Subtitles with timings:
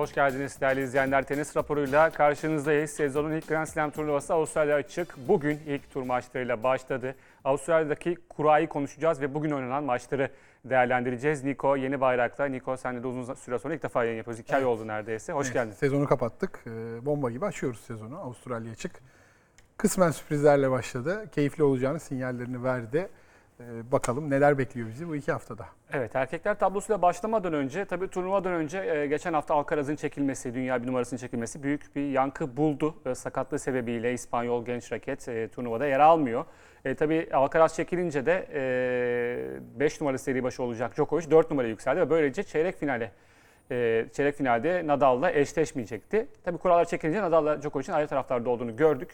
[0.00, 1.22] Hoş geldiniz değerli izleyenler.
[1.22, 2.90] Tenis raporuyla karşınızdayız.
[2.90, 5.28] Sezonun ilk Grand Slam turnuvası Avustralya açık.
[5.28, 7.14] Bugün ilk tur maçlarıyla başladı.
[7.44, 10.30] Avustralya'daki kurayı konuşacağız ve bugün oynanan maçları
[10.64, 11.44] değerlendireceğiz.
[11.44, 12.44] Niko yeni bayrakta.
[12.44, 14.40] Niko senle de uzun süre sonra ilk defa yayın yapıyoruz.
[14.40, 15.32] İki ay oldu neredeyse.
[15.32, 15.72] Hoş Evet, geldin.
[15.72, 16.64] Sezonu kapattık.
[16.66, 18.18] Ee, Bomba gibi açıyoruz sezonu.
[18.18, 18.92] Avustralya açık.
[19.76, 21.24] Kısmen sürprizlerle başladı.
[21.32, 23.08] Keyifli olacağını sinyallerini verdi.
[23.60, 25.66] Ee, Bakalım neler bekliyor bizi bu iki haftada.
[25.92, 30.86] Evet erkekler tablosuyla başlamadan önce tabii turnuvadan önce e, geçen hafta Alcaraz'ın çekilmesi, dünya bir
[30.86, 32.94] numarasının çekilmesi büyük bir yankı buldu.
[33.06, 36.44] E, sakatlığı sebebiyle İspanyol genç raket e, turnuvada yer almıyor.
[36.84, 38.46] E, tabii Alcaraz çekilince de
[39.80, 43.12] 5 numara seri başı olacak Djokovic 4 numaraya yükseldi ve böylece çeyrek finale
[43.70, 46.28] e, çeyrek finalde Nadal'la eşleşmeyecekti.
[46.44, 49.10] Tabii kurallar çekilince Nadal'la Djokovic'in ayrı taraflarda olduğunu gördük.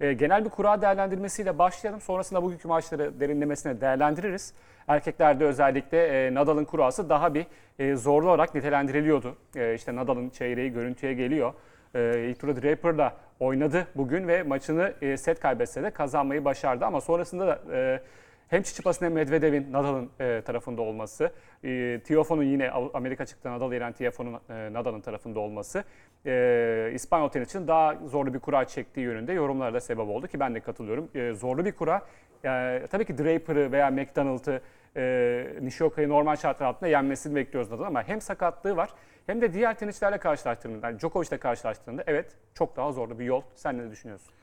[0.00, 2.00] E, genel bir kura değerlendirmesiyle başlayalım.
[2.00, 4.54] Sonrasında bugünkü maçları derinlemesine değerlendiririz.
[4.88, 7.46] Erkeklerde özellikle e, Nadal'ın kurası daha bir
[7.78, 9.36] e, zorlu olarak nitelendiriliyordu.
[9.56, 11.52] E, işte Nadal'ın çeyreği görüntüye geliyor.
[11.94, 16.84] E, ilk turda Draper'la oynadı bugün ve maçını e, set kaybetse de kazanmayı başardı.
[16.84, 18.00] Ama sonrasında da e,
[18.48, 21.32] hem Çiçipas'ın hem Medvedev'in Nadal'ın e, tarafında olması,
[21.64, 25.84] e, Tiafoe'nun yine Amerika çıktı Nadal yenen Tiafoe'nun e, Nadal'ın tarafında olması
[26.26, 30.54] e, İspanyol tenisçinin daha zorlu bir kura çektiği yönünde yorumlara da sebep oldu ki ben
[30.54, 31.08] de katılıyorum.
[31.14, 32.02] E, zorlu bir kura.
[32.44, 34.60] E, tabii ki Draper'ı veya McDonald'ı
[34.96, 38.90] e, Nishioka'yı normal şartlar altında yenmesini bekliyoruz Nadal ama hem sakatlığı var
[39.26, 43.42] hem de diğer tenisçilerle karşılaştırdığında, yani Djokovic'le karşılaştırdığında evet çok daha zorlu bir yol.
[43.54, 44.35] Sen ne düşünüyorsun?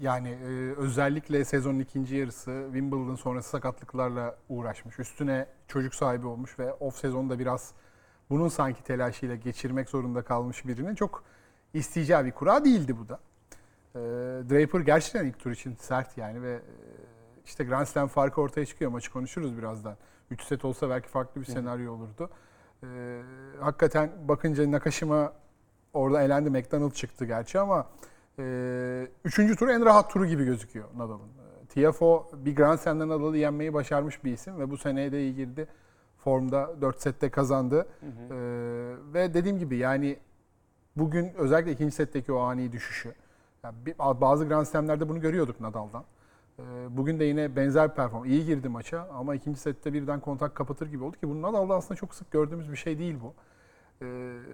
[0.00, 4.98] Yani e, özellikle sezonun ikinci yarısı Wimbledon sonrası sakatlıklarla uğraşmış.
[4.98, 7.72] Üstüne çocuk sahibi olmuş ve off sezonu da biraz
[8.30, 11.24] bunun sanki telaşıyla geçirmek zorunda kalmış birinin çok
[11.74, 13.20] isteyeceği bir kura değildi bu da.
[13.94, 14.00] E,
[14.50, 16.60] Draper gerçekten ilk tur için sert yani ve e,
[17.44, 18.90] işte Grand Slam farkı ortaya çıkıyor.
[18.90, 19.96] Maçı konuşuruz birazdan.
[20.30, 22.30] 3 set olsa belki farklı bir senaryo olurdu.
[22.82, 23.20] E,
[23.60, 25.32] hakikaten bakınca Nakashima
[25.92, 26.50] orada elendi.
[26.50, 27.86] McDonald çıktı gerçi ama
[28.38, 31.20] ee, üçüncü tur en rahat turu gibi gözüküyor Nadal'ın.
[31.20, 35.34] Ee, Tiafoe bir Grand Slam'da Nadal'ı yenmeyi başarmış bir isim ve bu seneye de iyi
[35.34, 35.66] girdi.
[36.18, 37.86] Formda 4 sette kazandı.
[38.02, 38.34] Ee,
[39.14, 40.16] ve dediğim gibi yani
[40.96, 43.14] bugün özellikle ikinci setteki o ani düşüşü.
[43.64, 46.04] Yani bir- bazı Grand Slam'lerde bunu görüyorduk Nadal'dan.
[46.90, 48.28] Bugün de yine benzer performans.
[48.28, 51.94] İyi girdi maça ama ikinci sette birden kontak kapatır gibi oldu ki bu Nadal'da aslında
[51.94, 53.34] çok sık gördüğümüz bir şey değil bu.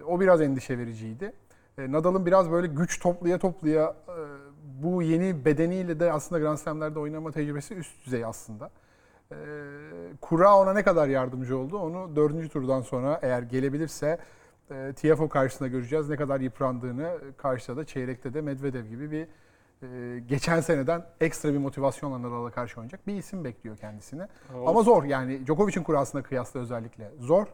[0.06, 1.32] O biraz endişe vericiydi.
[1.78, 4.16] E, Nadal'ın biraz böyle güç toplaya toplaya e,
[4.82, 8.70] bu yeni bedeniyle de aslında Grand Slam'lerde oynama tecrübesi üst düzey aslında.
[9.32, 9.36] E,
[10.20, 14.18] Kura ona ne kadar yardımcı oldu onu dördüncü turdan sonra eğer gelebilirse
[14.70, 16.08] e, Tiafoe karşısında göreceğiz.
[16.08, 19.26] Ne kadar yıprandığını karşıda da çeyrekte de Medvedev gibi bir
[19.82, 24.22] e, geçen seneden ekstra bir motivasyonla Nadal'a karşı oynayacak bir isim bekliyor kendisini.
[24.66, 27.46] Ama zor yani Djokovic'in kurasına kıyasla özellikle zor.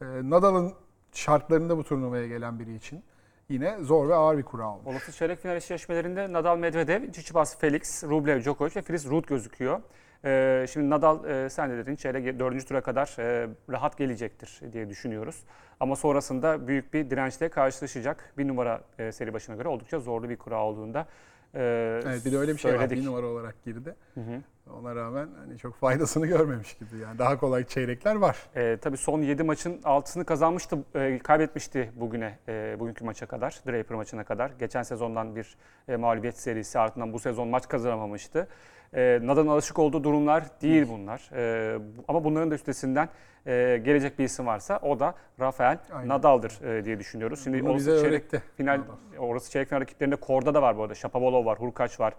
[0.00, 0.72] E, Nadal'ın
[1.12, 3.02] şartlarında bu turnuvaya gelen biri için
[3.48, 4.86] yine zor ve ağır bir kura olmuş.
[4.86, 9.80] Olası çeyrek final eşleşmelerinde Nadal, Medvedev, Tsitsipas, Felix, Rublev, Djokovic ve Filiz Ruud gözüküyor.
[10.24, 14.88] Ee, şimdi Nadal e, sen de dedin çeyrek dördüncü tura kadar e, rahat gelecektir diye
[14.88, 15.42] düşünüyoruz.
[15.80, 18.32] Ama sonrasında büyük bir dirençle karşılaşacak.
[18.38, 21.06] Bir numara e, seri başına göre oldukça zorlu bir kura olduğunda
[21.56, 22.78] e, Evet bir de öyle bir şey var.
[22.78, 22.98] söyledik.
[22.98, 23.94] Bir numara olarak girdi.
[24.14, 24.42] Hı hı.
[24.80, 27.18] Ona rağmen hani çok faydasını görmemiş gibi yani.
[27.18, 28.36] Daha kolay çeyrekler var.
[28.56, 33.96] E, tabii son 7 maçın 6'sını kazanmıştı, e, kaybetmişti bugüne, e, bugünkü maça kadar, Draper
[33.96, 34.50] maçına kadar.
[34.58, 35.56] Geçen sezondan bir
[35.88, 38.48] e, mağlubiyet serisi ardından bu sezon maç kazanamamıştı.
[38.94, 41.30] E, Nadal'ın alışık olduğu durumlar değil bunlar.
[41.34, 43.08] E, ama bunların da üstesinden
[43.46, 46.08] e, gelecek bir isim varsa o da Rafael Aynen.
[46.08, 47.44] Nadal'dır e, diye düşünüyoruz.
[47.44, 48.42] Şimdi Bunu orası çeyrek öğretti.
[48.56, 49.18] final, Nadal.
[49.18, 50.94] orası çeyrek final rakiplerinde Korda da var bu arada.
[50.94, 52.12] Shapovalov var, Hurkaç var.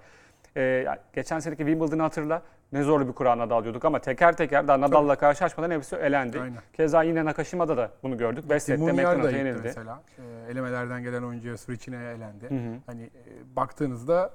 [0.58, 2.42] E, geçen seneki Wimbledon'ı hatırla.
[2.72, 6.40] Ne zorlu bir kura Nadal diyorduk ama teker teker daha Nadal'la karşılaşmadan hepsi elendi.
[6.42, 6.58] Aynen.
[6.74, 8.50] Keza yine Nakashima'da da bunu gördük.
[8.50, 9.60] 5 sette McDonald'a yenildi.
[9.64, 10.02] mesela.
[10.20, 12.50] Ee, elemelerden gelen oyuncuya Suriçine'ye elendi.
[12.50, 12.78] Hı hı.
[12.86, 14.30] Hani e, baktığınızda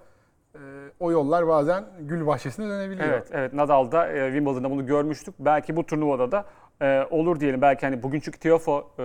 [0.55, 0.59] e,
[1.01, 3.09] o yollar bazen gül bahçesine dönebiliyor.
[3.09, 5.35] Evet, evet Nadal'da e, Wimbledon'da bunu görmüştük.
[5.39, 6.45] Belki bu turnuvada da
[6.83, 7.63] e, olur diyelim.
[7.63, 9.03] Belki hani bugün çünkü Tiafoe e,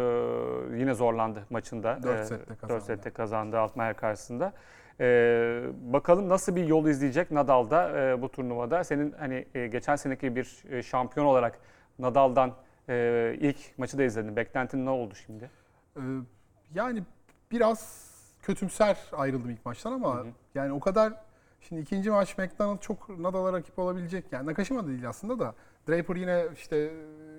[0.78, 2.00] yine zorlandı maçında.
[2.04, 2.82] Dört E, sette kazandı.
[2.82, 4.54] sette kazandı Altmaier karşısında.
[5.00, 5.06] E,
[5.82, 8.84] bakalım nasıl bir yol izleyecek Nadal'da e, bu turnuvada.
[8.84, 11.60] Senin hani e, geçen seneki bir e, şampiyon olarak
[12.00, 12.52] Nadal'dan
[12.90, 14.36] e, ilk maçı da izledin.
[14.36, 15.50] Beklentin ne oldu şimdi?
[15.98, 16.02] Ee,
[16.74, 17.04] yani
[17.52, 18.08] biraz
[18.42, 20.26] kötümser ayrıldım ilk maçtan ama Hı hı.
[20.56, 21.14] yani o kadar
[21.62, 24.26] şimdi ikinci maç McDonald çok Nadal'a rakip olabilecek.
[24.32, 25.56] Yani Nakashima da değil aslında da
[25.90, 26.94] Draper yine işte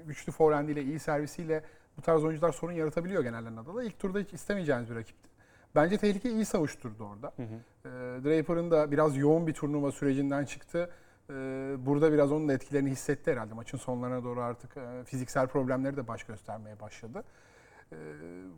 [0.07, 1.63] güçlü forehandiyle iyi servisiyle
[1.97, 3.83] bu tarz oyuncular sorun yaratabiliyor genelde Nadal'a.
[3.83, 5.29] İlk turda hiç istemeyeceğiniz bir rakipti.
[5.75, 7.33] Bence tehlike iyi savuşturdu orada.
[7.37, 7.57] Hı hı.
[7.85, 7.89] Ee,
[8.25, 10.91] Draper'ın da biraz yoğun bir turnuva sürecinden çıktı.
[11.31, 11.35] Ee,
[11.79, 13.55] Burada biraz onun da etkilerini hissetti herhalde.
[13.55, 17.25] Maçın sonlarına doğru artık e, fiziksel problemleri de baş göstermeye başladı.
[17.93, 17.97] Ee,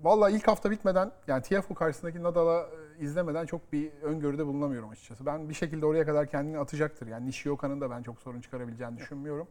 [0.03, 5.27] Valla ilk hafta bitmeden yani Tiafoe karşısındaki Nadal'a e, izlemeden çok bir öngörüde bulunamıyorum açıkçası.
[5.27, 7.07] Ben bir şekilde oraya kadar kendini atacaktır.
[7.07, 9.49] Yani Nishioka'nın da ben çok sorun çıkarabileceğini düşünmüyorum.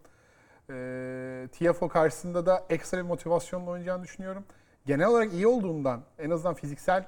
[0.69, 4.43] Ee, Tiafoe karşısında da ekstra bir motivasyonla oynayacağını düşünüyorum.
[4.85, 7.05] Genel olarak iyi olduğundan en azından fiziksel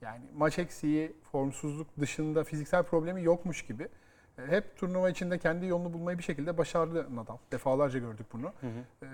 [0.00, 3.88] yani maç eksiği, formsuzluk dışında fiziksel problemi yokmuş gibi.
[4.38, 7.36] E, Hep turnuva içinde kendi yolunu bulmayı bir şekilde başardı Nadal.
[7.52, 8.52] Defalarca gördük bunu.
[9.02, 9.06] Ee,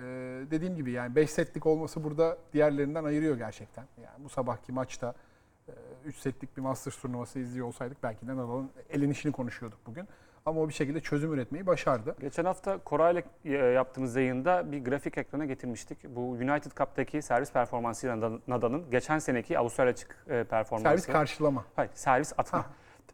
[0.51, 3.85] dediğim gibi yani 5 setlik olması burada diğerlerinden ayırıyor gerçekten.
[4.03, 5.13] Yani bu sabahki maçta
[6.05, 10.07] 3 setlik bir Masters turnuvası izliyor olsaydık belki de Nadal'ın elin işini konuşuyorduk bugün.
[10.45, 12.15] Ama o bir şekilde çözüm üretmeyi başardı.
[12.19, 15.97] Geçen hafta Koray'la e, yaptığımız yayında bir grafik ekrana getirmiştik.
[16.15, 20.83] Bu United Cup'taki servis performansıyla Nadal- Nadal'ın geçen seneki Avustralya açık e, performansı.
[20.83, 21.65] Servis karşılama.
[21.75, 22.59] Hayır, servis atma.
[22.59, 22.65] Ha.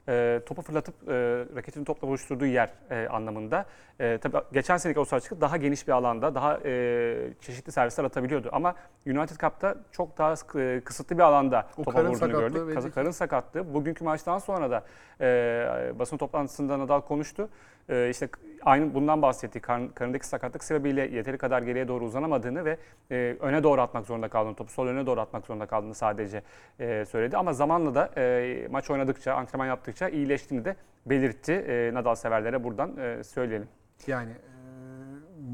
[0.08, 1.14] E, topu fırlatıp e,
[1.56, 3.66] raketin topla buluşturduğu yer e, anlamında.
[4.00, 8.50] E, tabii geçen seneki Avustralya açık daha geniş bir alanda daha e, çeşitli servisler atabiliyordu.
[8.52, 8.76] Ama
[9.08, 12.74] United Cup'ta çok daha e, kısıtlı bir alanda O topa vurduğunu gördük.
[12.74, 13.74] Kaz- Karın sakatlığı.
[13.74, 14.84] Bugünkü maçtan sonra da
[15.22, 17.50] e, basın toplantısında Nadal konuştu.
[17.90, 18.30] E, işte
[18.66, 19.60] aynı bundan bahsetti.
[19.60, 22.78] Karn, karındaki sakatlık sebebiyle yeteri kadar geriye doğru uzanamadığını ve
[23.12, 26.44] e, öne doğru atmak zorunda kaldığını, topu sol öne doğru atmak zorunda kaldığını sadece
[26.80, 27.38] e, söyledi.
[27.38, 30.76] Ama zamanla da e, maç oynadıkça, antrenman yaptıkça iyileştiğini de
[31.06, 31.52] belirtti.
[31.52, 33.68] E, Nadal severlere buradan e, söyleyelim.
[34.08, 34.36] Yani e,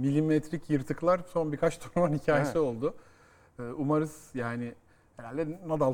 [0.01, 2.57] milimetrik yırtıklar son birkaç turnuvanın hikayesi Evet.
[2.57, 2.95] oldu.
[3.59, 4.73] E, umarız yani
[5.17, 5.93] herhalde Nadal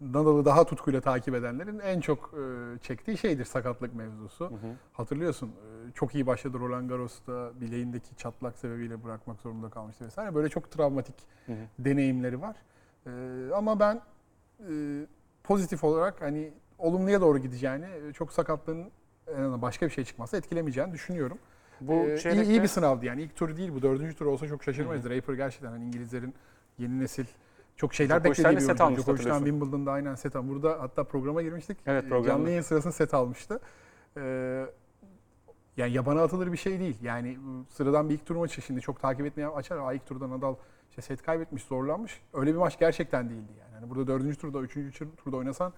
[0.00, 4.52] Nadal'ı daha tutkuyla takip edenlerin en çok e, çektiği şeydir sakatlık mevzusu.
[4.92, 10.34] Hatırlıyorsun e, çok iyi başladı Roland Garros'ta bileğindeki çatlak sebebiyle bırakmak zorunda kalmıştı vesaire.
[10.34, 11.14] Böyle çok travmatik
[11.46, 11.56] Hı hı.
[11.78, 12.56] deneyimleri var.
[13.06, 13.10] E,
[13.54, 14.00] ama ben
[14.60, 14.72] e,
[15.44, 18.90] pozitif olarak hani olumluya doğru gideceğini, çok sakatlığın
[19.28, 21.38] en azından başka bir şey çıkmazsa etkilemeyeceğini düşünüyorum.
[21.80, 23.22] Bu Ee, iyi, iyi bir sınavdı yani.
[23.22, 23.82] ilk tur değil bu.
[23.82, 25.04] Dördüncü tur olsa çok şaşırmayız.
[25.04, 26.34] Draper gerçekten hani İngilizlerin
[26.78, 27.24] yeni nesil
[27.76, 28.84] çok şeyler Djokovic'ten beklediği de bir set oyuncu.
[28.84, 29.60] almıştı Djokovic'ten hatırlıyorsun.
[29.60, 30.54] Wimbledon'da aynen set almıştı.
[30.54, 31.78] Burada hatta programa girmiştik.
[31.86, 32.28] Evet, Ee, programda.
[32.28, 33.60] Canlı yayın sırasında set almıştı.
[34.16, 34.66] Ee,
[35.76, 36.96] yani yabana atılır bir şey değil.
[37.02, 37.38] Yani
[37.68, 39.76] sıradan bir ilk tur maçı şimdi çok takip etmeyen açar.
[39.78, 40.54] Aa, ilk turda Nadal
[40.90, 42.20] işte set kaybetmiş, zorlanmış.
[42.34, 43.74] Öyle bir maç gerçekten değildi yani.
[43.74, 45.72] yani burada dördüncü turda, üçüncü turda oynasan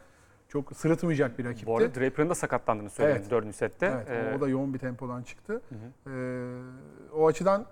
[0.49, 1.67] çok sırıtmayacak bir rakipti.
[1.67, 3.31] Bu arada Draper'ın da sakatlandığını söyledim Evet.
[3.31, 3.87] dördüncü sette.
[3.87, 5.63] Evet, Ee, o da yoğun bir tempodan çıktı.
[5.69, 5.75] Hı
[6.11, 6.11] hı.
[6.17, 7.67] Ee, o açıdan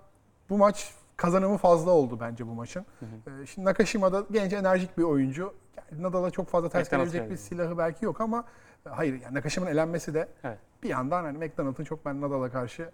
[0.49, 2.85] bu maç kazanımı fazla oldu bence bu maçın.
[2.99, 3.41] Hı hı.
[3.41, 5.53] Ee, şimdi Nakashima da genç enerjik bir oyuncu.
[5.77, 8.43] Yani Nadal'a çok fazla ters gelebilecek bir silahı belki yok ama
[8.85, 10.59] e, hayır yani Nakashima'nın elenmesi de Evet.
[10.83, 12.89] bir yandan hani McDonald'ın çok ben Nadal'a karşı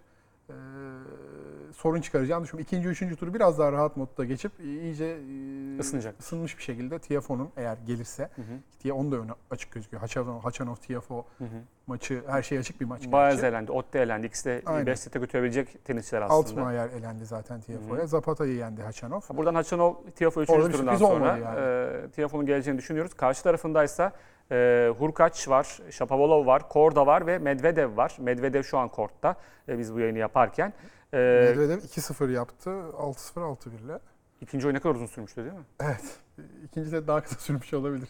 [0.50, 0.54] e,
[1.72, 2.64] sorun çıkaracağını düşünüyorum.
[2.68, 6.14] İkinci, üçüncü turu biraz daha rahat modda geçip iyice e, Isınacak.
[6.20, 8.54] ısınmış bir şekilde Tiafoe'nun eğer gelirse Hı hı.
[8.78, 10.00] Tia onun da önü açık gözüküyor.
[10.00, 11.48] Haçanov, Haçanov Tiafoe Hı hı.
[11.86, 13.12] maçı her şey açık bir maç.
[13.12, 14.26] Baez elendi, Otte elendi.
[14.26, 14.86] İkisi de Aynen.
[14.86, 16.34] 5 sete götürebilecek tenisçiler aslında.
[16.38, 18.06] Altmaier elendi zaten Tiafoe'ya.
[18.06, 19.20] Zapata'yı yendi Haçanov.
[19.20, 20.50] Ha, Buradan Haçanov, Tiafoe 3.
[20.50, 22.06] Orada bir turundan sonra yani.
[22.06, 23.14] e, Tiafoe'nun geleceğini düşünüyoruz.
[23.14, 24.12] Karşı tarafındaysa
[24.50, 28.16] e, Hurkaç var, Shapovalov var, Korda var ve Medvedev var.
[28.20, 29.36] Medvedev şu an kortta
[29.68, 30.72] e, biz bu yayını yaparken.
[31.12, 32.70] E, Medvedev 2-0 yaptı.
[32.70, 33.98] 6-0 6-1 ile.
[34.40, 35.64] ikinci oyun ne kadar uzun sürmüştü değil mi?
[35.80, 36.16] Evet.
[36.64, 38.08] İkinci set daha kısa sürmüş olabilir.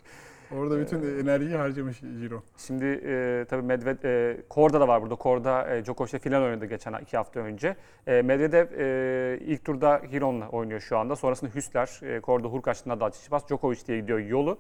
[0.59, 2.43] Orada bütün enerjiyi harcamış Giro.
[2.57, 5.15] Şimdi e, tabii Medved, e, Korda da var burada.
[5.15, 7.77] Korda e, Djokovic'le final oynadı geçen iki hafta önce.
[8.07, 11.17] E, Medvedev e, ilk turda Hiron'la oynuyor şu anda.
[11.17, 14.59] Sonrasında Hüsler, e, Korda, Hurkaç, Nadal, Tsitsipas, Djokovic diye gidiyor yolu.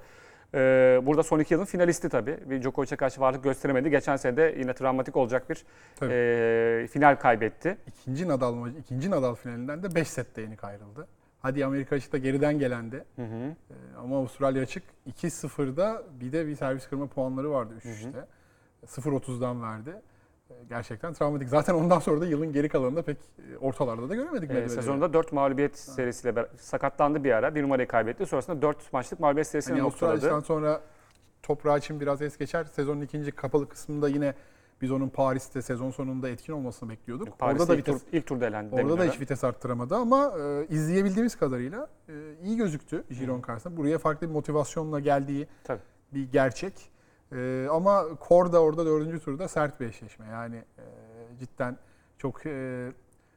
[0.54, 2.38] E, burada son iki yılın finalisti tabii.
[2.46, 3.90] Bir Djokovic'e karşı varlık gösteremedi.
[3.90, 5.64] Geçen sene de yine travmatik olacak bir
[5.96, 6.12] Tabii.
[6.14, 7.76] e, final kaybetti.
[7.86, 11.06] İkinci Nadal ikinci Nadal finalinden de 5 sette yenik ayrıldı.
[11.40, 13.04] Hadi Amerika açıkta geriden gelendi.
[13.16, 13.26] Hı hı.
[13.26, 17.92] Ee, Ama Avustralya açık 2-0'da bir de bir servis kırma puanları vardı üst Hı hı.
[18.08, 18.26] üste.
[18.86, 19.92] 0-30'dan verdi.
[20.60, 21.48] Ee, Gerçekten travmatik.
[21.48, 24.70] Zaten ondan sonra da yılın geri kalanında pek e, ortalarda da göremedik E, Medvedev'i.
[24.74, 27.54] sezonda 4 mağlubiyet serisiyle sakatlandı bir ara.
[27.54, 28.26] Bir numarayı kaybetti.
[28.26, 30.12] Sonrasında 4 maçlık mağlubiyet serisini Hani noktaladı.
[30.14, 30.80] Avustralya'dan sonra
[31.42, 32.64] toprağı için biraz es geçer.
[32.64, 34.34] Sezonun ikinci kapalı kısmında yine
[34.82, 37.38] biz onun Paris'te sezon sonunda etkin olmasını bekliyorduk.
[37.38, 38.74] Paris'te orada da ilk, vites, tur, ilk turda elendi.
[38.74, 42.12] orada da hiç vites arttıramadı ama e, izleyebildiğimiz kadarıyla e,
[42.44, 43.76] iyi gözüktü Giron karşısında.
[43.76, 45.80] Buraya farklı bir motivasyonla geldiği Tabii.
[46.14, 46.91] bir gerçek.
[47.32, 50.26] E, ama Korda orada dördüncü turda sert bir eşleşme.
[50.26, 50.84] Yani e,
[51.40, 51.76] cidden
[52.18, 52.92] çok e,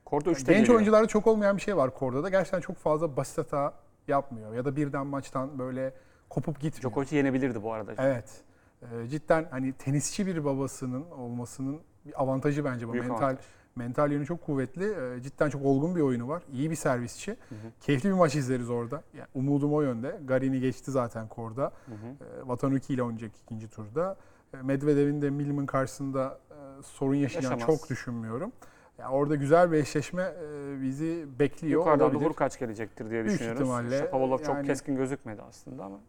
[0.06, 0.76] Korda 3'te genç geliyor.
[0.76, 2.30] oyuncularda çok olmayan bir şey var Korda'da.
[2.30, 3.74] Gerçekten çok fazla basit hata
[4.08, 5.94] yapmıyor ya da birden maçtan böyle
[6.30, 6.92] kopup gitmiyor.
[6.92, 7.94] Djokovic'i yenebilirdi bu arada.
[7.98, 8.42] Evet.
[8.82, 12.94] Ee, cidden hani tenisçi bir babasının olmasının bir avantajı bence bu.
[12.94, 13.46] Büyük mental avantaj.
[13.78, 14.86] Mental yönü çok kuvvetli.
[14.86, 16.44] Ee, cidden çok olgun bir oyunu var.
[16.54, 17.32] İyi bir servisçi.
[17.32, 17.56] hı.
[17.82, 19.04] Keyifli bir maç izleriz orada.
[19.18, 20.20] Yani umudum o yönde.
[20.26, 21.62] Garini geçti zaten korda.
[21.86, 22.48] Hı hı.
[22.50, 24.18] Vatanuki ile oynayacak ikinci turda.
[24.54, 27.80] Ee, Medvedev'in de Milman karşısında e, sorun yaşayacağını Yaşamaz.
[27.80, 28.52] çok düşünmüyorum.
[28.98, 31.80] Ya orada güzel bir eşleşme e, bizi bekliyor.
[31.80, 32.30] Yukarıdan da olabilir.
[32.30, 33.62] Hurkaç gelecektir diye Büyük düşünüyoruz.
[33.62, 36.00] ihtimalle, Shapovalov çok yani- keskin gözükmedi aslında ama.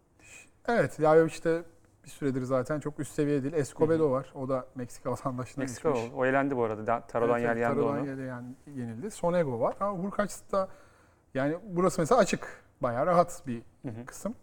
[0.68, 1.62] Evet, Lajovic işte
[2.06, 3.54] bir süredir zaten çok üst seviye değil.
[3.54, 4.32] Escobedo var.
[4.34, 6.10] O da Meksika vatandaşına Meksika geçmiş.
[6.14, 6.86] o, o elendi bu arada.
[6.86, 8.22] Da- Taro'dan Evet, yer yendi onu.
[8.22, 9.10] yani yenildi.
[9.10, 9.76] Sonego var.
[9.80, 10.68] Ama Hurkaç da
[11.34, 12.48] yani burası mesela açık.
[12.82, 14.06] Bayağı rahat bir Hı hı.
[14.06, 14.34] kısım.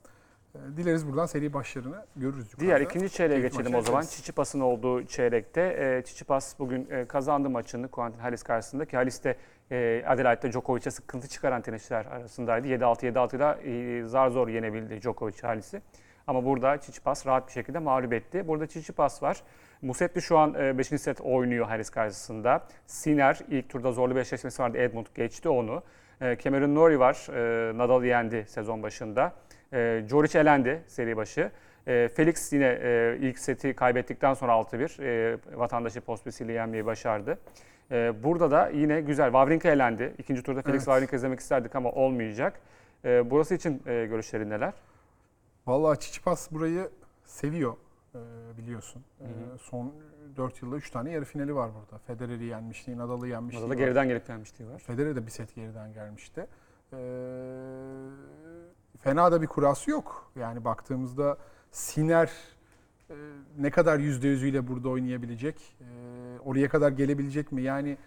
[0.55, 2.59] Ee, Dileriz buradan seri başlarını görürüz.
[2.59, 2.97] Diğer yukarıda.
[2.97, 4.01] ikinci çeyreğe İlk geçelim o zaman.
[4.01, 5.61] Çiçipas'ın olduğu çeyrekte.
[5.61, 9.37] E, Çiçipas bugün e, kazandı maçını Quentin Halis karşısında ki Halis de
[9.71, 12.67] e, Adelaide'de Djokovic'e sıkıntı çıkaran tenisçiler arasındaydı.
[12.67, 15.81] 7-6 7-6'da e, zar zor yenebildi Djokovic Halis'i.
[16.27, 18.47] Ama burada Çiçipas rahat bir şekilde mağlup etti.
[18.47, 19.37] Burada Çiçipas var.
[19.81, 20.87] Musetti şu an 5.
[20.87, 22.63] set oynuyor Haris karşısında.
[22.87, 24.77] Sinner ilk turda zorlu bir eşleşmesi vardı.
[24.77, 25.83] Edmund geçti onu.
[26.21, 27.27] E, Cameron Norrie var.
[27.33, 29.33] E, Nadal yendi sezon başında.
[29.73, 31.51] E, Djoric elendi seri başı.
[31.87, 37.39] E, Felix yine e, ilk seti kaybettikten sonra 6-1 e, vatandaşı Pospisil'i yenmeyi başardı.
[37.91, 39.25] E, burada da yine güzel.
[39.25, 40.13] Wawrinka elendi.
[40.17, 40.85] İkinci turda Felix Evet.
[40.85, 42.53] Wawrinka izlemek isterdik ama olmayacak.
[43.05, 44.73] E, burası için e, görüşlerin neler?
[45.67, 46.89] Vallahi Çiçipas burayı
[47.25, 47.73] seviyor
[48.15, 48.19] e,
[48.57, 49.03] biliyorsun.
[49.21, 49.57] E, Hı hı.
[49.57, 49.93] son
[50.37, 51.97] 4 yılda 3 tane yarı finali var burada.
[51.97, 53.27] Federer'i yenmişliği, Nadal'ı
[53.69, 53.75] da var.
[53.75, 54.79] geriden gelip gelmişliği var.
[54.79, 56.47] Federer de bir set geriden gelmişti.
[56.93, 56.97] Ee,
[58.99, 60.31] fena da bir kurası yok.
[60.35, 61.37] Yani baktığımızda
[61.71, 62.31] Siner
[63.09, 63.15] e,
[63.57, 65.85] ne kadar yüzde yüzüyle burada oynayabilecek, e,
[66.45, 67.61] oraya kadar gelebilecek mi?
[67.61, 67.97] Yani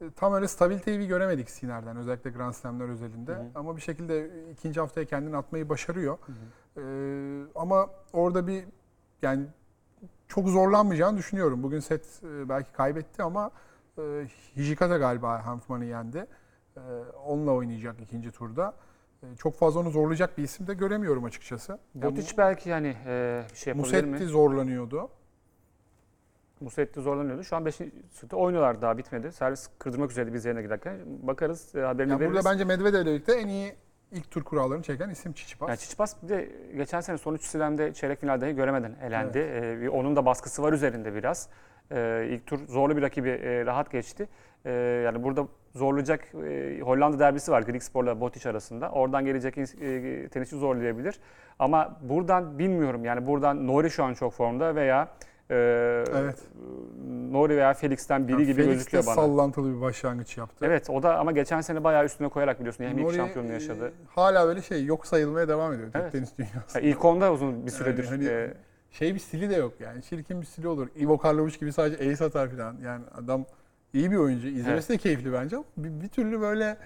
[0.00, 3.32] e, tam öyle stabiliteyi bir göremedik Siner'den özellikle Grand Slam'ler özelinde.
[3.32, 3.46] Hı hı.
[3.54, 6.18] Ama bir şekilde ikinci haftaya kendini atmayı başarıyor.
[6.26, 6.36] Hı hı.
[6.78, 8.64] Ee, ama orada bir
[9.22, 9.46] yani
[10.28, 11.62] çok zorlanmayacağını düşünüyorum.
[11.62, 13.50] Bugün set e, belki kaybetti ama
[13.98, 14.02] e,
[14.56, 16.26] Hijikata galiba Hanfman'ı yendi.
[16.76, 16.80] E,
[17.26, 18.74] onunla oynayacak ikinci turda.
[19.22, 21.78] E, çok fazla onu zorlayacak bir isim de göremiyorum açıkçası.
[21.94, 24.30] Yani Botic belki yani e, bir şey yapabilir Musetti mi?
[24.30, 25.08] zorlanıyordu.
[26.60, 27.44] Musetti zorlanıyordu.
[27.44, 27.74] Şu an 5.
[28.10, 29.32] sette oynuyorlar daha bitmedi.
[29.32, 30.98] Servis kırdırmak üzereydi biz yerine giderken.
[31.22, 32.34] Bakarız e, haberini Yani veririz.
[32.36, 33.74] burada bence Medvedev'le birlikte en iyi
[34.12, 35.68] ilk tur kurallarını çeken isim Çiçipas.
[35.68, 39.38] Yani Çiçipas bir de geçen sene son 3 slam'de çeyrek final dahi göremeden elendi.
[39.38, 41.48] Ee, bir- onun da baskısı var üzerinde biraz.
[41.92, 44.28] Ee, ilk tur zorlu bir rakibi e, rahat geçti.
[44.64, 44.70] Ee,
[45.04, 48.90] yani burada zorlayacak e, Hollanda derbisi var Grigspor'la Botic arasında.
[48.90, 51.20] Oradan gelecek e, tenisçi zorlayabilir.
[51.58, 55.08] Ama buradan bilmiyorum yani buradan Nori şu an çok formda veya
[55.50, 55.54] e,
[56.14, 56.38] Evet.
[57.32, 59.14] Nori veya Felix'ten biri Yani gibi Felix gözüküyor bana.
[59.14, 60.66] sallantılı bir başlangıç yaptı.
[60.66, 63.54] Evet o da ama geçen sene bayağı üstüne koyarak biliyorsun hem ilk Nori, şampiyonluğu e,
[63.54, 63.92] yaşadı.
[64.14, 66.12] Hala böyle şey yok sayılmaya devam ediyor Evet.
[66.12, 66.78] tenis dünyası.
[66.78, 68.04] Ya ilk onda uzun bir süredir.
[68.04, 68.54] hani- e,
[68.90, 70.02] şey bir stili de yok yani.
[70.02, 70.88] Çirkin bir stili olur.
[71.00, 72.76] Ivo Karlovic gibi sadece ace atar falan.
[72.84, 73.44] Yani adam
[73.92, 74.48] iyi bir oyuncu.
[74.48, 76.76] İzlemesi de keyifli bence ama bir, bir türlü böyle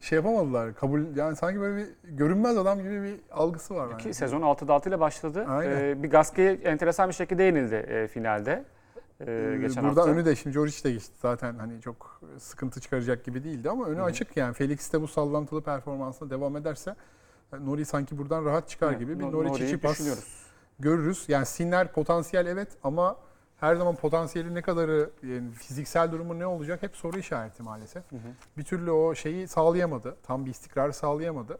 [0.00, 0.74] şey yapamadılar.
[0.74, 1.86] Kabul yani sanki böyle bir
[2.16, 4.12] görünmez adam gibi bir algısı var Ki bence.
[4.12, 5.44] sezon 6'da 6 ile başladı.
[5.48, 5.76] Aynen.
[5.84, 8.64] Ee, bir Gasquet'e enteresan bir şekilde yenildi e, finalde.
[9.20, 10.12] Ee, Ee, geçen Burada hafta.
[10.12, 13.96] önü de şimdi Djoric de geçti zaten hani çok sıkıntı çıkaracak gibi değildi ama önü
[13.98, 14.04] Hı hı.
[14.04, 14.54] açık yani.
[14.54, 16.94] Felix de bu sallantılı performansına devam ederse
[17.52, 20.42] yani Nori sanki buradan rahat çıkar Evet, gibi bir No- Nori Nori'yi Çiçipas düşünüyoruz.
[20.78, 21.24] görürüz.
[21.28, 23.16] Yani Sinner potansiyel evet ama
[23.56, 28.12] her zaman potansiyeli ne kadarı yani fiziksel durumu ne olacak hep soru işareti maalesef.
[28.12, 28.28] Hı hı.
[28.58, 30.16] Bir türlü o şeyi sağlayamadı.
[30.22, 31.58] Tam bir istikrar sağlayamadı.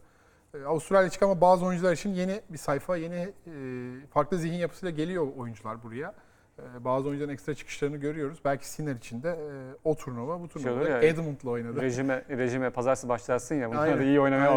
[0.55, 4.91] Ee, Avustralya çık ama bazı oyuncular için yeni bir sayfa, yeni e, farklı zihin yapısıyla
[4.91, 6.15] geliyor oyuncular buraya.
[6.59, 8.38] Ee, bazı oyuncuların ekstra çıkışlarını görüyoruz.
[8.45, 11.83] Belki Sinner için de e, o turnuva bu Şey turnuvada ya, Edmund'la oynadı.
[11.83, 13.71] Rejime, rejime pazartesi başlarsın ya.
[13.71, 14.55] Bunlar da iyi oynamaya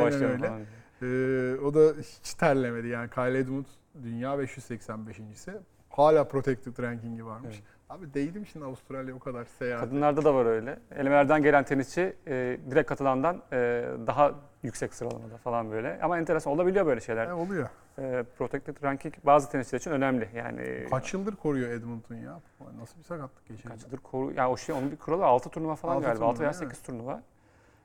[0.00, 0.46] başlayalım öyle.
[0.46, 0.60] falan.
[1.02, 3.10] Ee, o da hiç terlemedi yani.
[3.10, 3.64] Kyle Edmund
[4.02, 5.52] dünya 585.si.
[5.90, 7.54] Hala protected rankingi varmış.
[7.56, 7.64] Evet.
[7.92, 9.84] Abi değdim şimdi Avustralya o kadar seyahat.
[9.84, 10.78] Kadınlarda da var öyle.
[10.96, 15.98] Elemelerden gelen tenisçi e, direkt katılandan e, daha yüksek sıralamada falan böyle.
[16.02, 17.26] Ama enteresan olabiliyor böyle şeyler.
[17.26, 17.68] E, oluyor.
[17.98, 20.28] E, protected ranking bazı tenisçiler için önemli.
[20.34, 22.40] Yani Kaç yıldır koruyor Edmund'un ya?
[22.80, 23.68] Nasıl bir sakatlık geçirdi?
[23.68, 24.32] Kaç yıldır koru...
[24.32, 26.24] Yani o şey onun bir kuralı 6 turnuva falan Altı galiba.
[26.24, 26.76] 6 turnuva, veya evet.
[26.76, 27.22] 8 turnuva.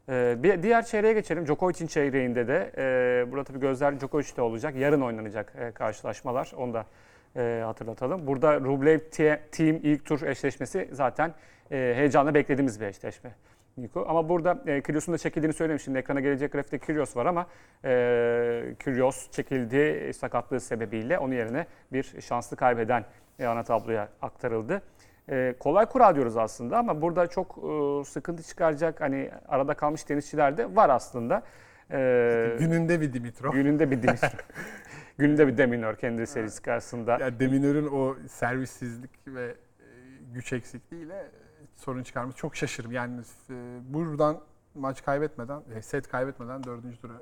[0.09, 1.45] Ee, bir diğer çeyreğe geçelim.
[1.45, 4.75] Djokovic'in çeyreğinde de e, burada tabii gözler Djokovic'te olacak.
[4.75, 6.51] Yarın oynanacak e, karşılaşmalar.
[6.57, 6.85] Onu da
[7.37, 8.27] e, hatırlatalım.
[8.27, 11.33] Burada Rublev Te- Team ilk tur eşleşmesi zaten
[11.71, 13.31] e, heyecanla beklediğimiz bir eşleşme.
[13.77, 14.05] Niko.
[14.09, 15.85] Ama burada e, Kyrgios'un da çekildiğini söylemiştim.
[15.91, 17.47] Şimdi ekrana gelecek grafikte Kyrgios var ama
[17.85, 23.05] e, Kyrgios çekildi sakatlığı sebebiyle onun yerine bir şanslı kaybeden
[23.39, 24.81] e, ana tabloya aktarıldı.
[25.29, 30.57] E, kolay kura diyoruz aslında ama burada çok e, sıkıntı çıkaracak hani arada kalmış tenisçiler
[30.57, 31.41] de var aslında.
[31.91, 33.51] E, Gününde bir Dimitrov.
[33.53, 34.29] gününde bir Dimitrov.
[35.17, 37.17] gününde bir Deminor kendi serisi karşısında.
[37.21, 39.55] Yani Deminör'ün o servissizlik ve e,
[40.33, 41.25] güç eksikliğiyle
[41.75, 42.91] sorun çıkarması çok şaşırım.
[42.91, 43.53] Yani e,
[43.93, 44.39] buradan
[44.75, 47.13] maç kaybetmeden, e, set kaybetmeden dördüncü tura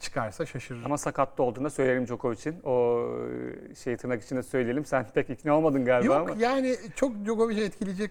[0.00, 0.86] çıkarsa şaşırırım.
[0.86, 2.60] Ama sakatlı olduğunu söyleyelim Djokovic'in.
[2.64, 3.06] O
[3.84, 4.84] şey tırnak içinde söyleyelim.
[4.84, 6.42] Sen pek ikna olmadın galiba Yok ama.
[6.42, 8.10] yani çok Djokovic'i etkileyecek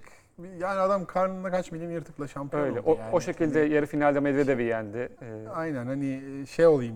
[0.59, 2.79] yani adam karnında kaç milim yırtıkla şampiyon Öyle.
[2.79, 3.15] oldu O, yani.
[3.15, 5.09] o şekilde yarı finalde Medvedev'i yendi.
[5.21, 6.95] Ee, Aynen hani şey olayım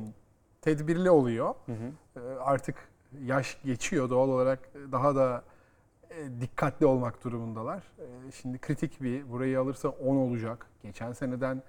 [0.61, 1.53] tedbirli oluyor.
[1.65, 2.19] hı hı.
[2.19, 2.75] Ee, Artık
[3.21, 4.59] yaş geçiyor doğal olarak
[4.91, 5.43] daha da
[6.09, 7.83] e, dikkatli olmak durumundalar.
[7.99, 10.65] Ee, Şimdi kritik bir burayı alırsa 10 olacak.
[10.83, 11.63] Geçen seneden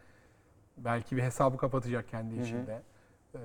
[0.76, 2.42] belki bir hesabı kapatacak kendi Hı hı.
[2.44, 2.82] içinde.
[3.34, 3.38] Ee,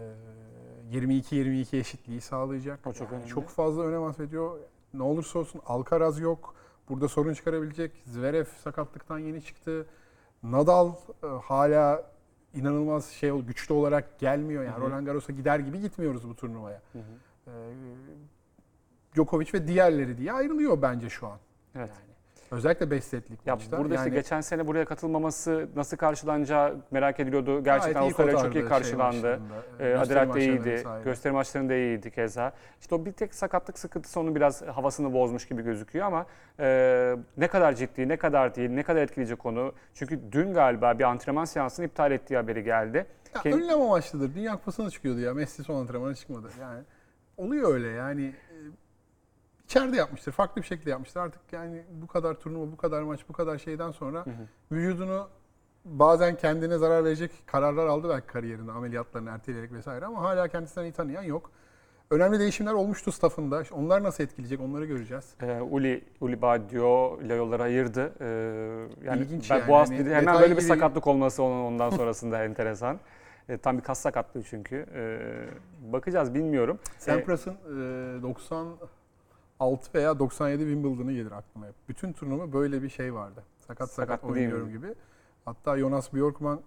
[0.91, 2.87] 22-22 eşitliği sağlayacak.
[2.87, 3.27] O çok önemli.
[3.27, 4.59] Çok fazla önem atfediyor.
[4.93, 6.55] Ne olursa olsun Alcaraz yok.
[6.89, 7.91] Burada sorun çıkarabilecek.
[8.05, 9.85] Zverev sakatlıktan yeni çıktı.
[10.43, 10.91] Nadal
[11.23, 12.03] e, hala
[12.55, 14.63] inanılmaz şey güçlü olarak gelmiyor.
[14.63, 14.81] Yani Hı hı.
[14.81, 16.81] Roland Garros'a gider gibi gitmiyoruz bu turnuvaya.
[16.93, 17.03] Hı hı.
[17.47, 17.51] Ee,
[19.15, 21.39] Djokovic ve diğerleri diye ayrılıyor bence şu an.
[21.75, 21.89] Evet.
[21.89, 22.14] Yani.
[22.55, 23.77] Özellikle 5 setlik Ya maçta.
[23.77, 27.63] burada işte yani geçen sene buraya katılmaması nasıl karşılanacağı merak ediliyordu.
[27.63, 29.15] Gerçekten iyi Avustralya çok kotardı iyi şey karşılandı.
[29.39, 30.69] maçlarında, Ee, gösteri Adelaide de maçlarında iyiydi.
[30.71, 31.03] vesaire.
[31.03, 32.53] Gösteri maçlarında iyiydi keza.
[32.81, 36.25] İşte o bir tek sakatlık sıkıntısı onun biraz havasını bozmuş gibi gözüküyor ama
[36.59, 39.73] e, ne kadar ciddi, ne kadar değil, ne kadar etkileyecek onu.
[39.93, 43.05] Çünkü dün galiba bir antrenman seansını iptal ettiği haberi geldi.
[43.35, 44.35] Ya Kend- önlem amaçlıdır.
[44.35, 45.33] Dünya Kupası'na çıkıyordu ya.
[45.33, 46.47] Messi son antrenmana çıkmadı.
[46.61, 46.79] Yani
[47.37, 48.33] oluyor öyle yani.
[49.65, 50.31] İçeride yapmıştır.
[50.31, 51.19] Farklı bir şekilde yapmıştır.
[51.19, 54.47] Artık yani bu kadar turnuva, bu kadar maç, bu kadar şeyden sonra Hı hı.
[54.71, 55.27] vücudunu
[55.85, 60.91] bazen kendine zarar verecek kararlar aldı belki kariyerinde ameliyatlarını erteleyerek vesaire ama hala kendisinden iyi
[60.93, 61.51] tanıyan yok.
[62.11, 63.63] Önemli değişimler olmuştu staffında.
[63.71, 65.33] Onlar nasıl etkileyecek onları göreceğiz.
[65.41, 68.13] E, Uli, Uli Badio ile yolları ayırdı.
[68.19, 68.25] E,
[69.05, 69.67] yani İlginç ben yani.
[69.67, 72.99] Boğaz Hani dedi, hemen böyle bir gibi- sakatlık olması onun ondan sonrasında enteresan.
[73.49, 74.85] E, tam bir kas sakatlığı çünkü.
[74.95, 75.19] E,
[75.93, 76.79] bakacağız bilmiyorum.
[76.97, 77.53] Sampras'ın
[78.19, 78.23] e,
[79.59, 81.75] 96 veya 97 Wimbledon'ı gelir aklıma hep.
[81.89, 83.43] Bütün turnuva böyle bir şey vardı.
[83.59, 84.29] Sakat sakat mi?
[84.29, 84.95] oynuyorum gibi.
[85.45, 86.61] Hatta Jonas Björkman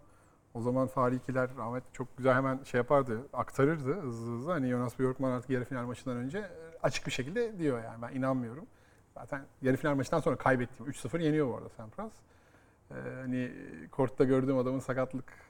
[0.54, 4.52] o zaman Fahrikiler rahmet çok güzel hemen şey yapardı, aktarırdı hızlı hızlı.
[4.52, 8.14] Hani Jonas Björkman artık yarı final maçından önce e, açık bir şekilde diyor yani ben
[8.14, 8.66] inanmıyorum.
[9.14, 10.87] Zaten yarı final maçından sonra kaybettim.
[10.87, 12.12] 3-0 yeniyor bu arada Sampras.
[12.90, 13.53] Ee, hani
[13.90, 15.48] kortta gördüğüm adamın sakatlık e,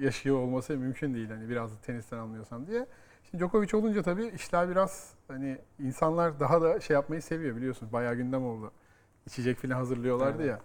[0.00, 1.28] yaşıyor olması mümkün değil.
[1.30, 2.86] Hani biraz da tenisten anlıyorsam diye.
[3.30, 7.92] Şimdi Djokovic olunca tabii işler biraz hani insanlar daha da şey yapmayı seviyor biliyorsunuz.
[7.92, 8.70] Bayağı gündem oldu.
[9.26, 10.60] İçecek falan hazırlıyorlardı ya.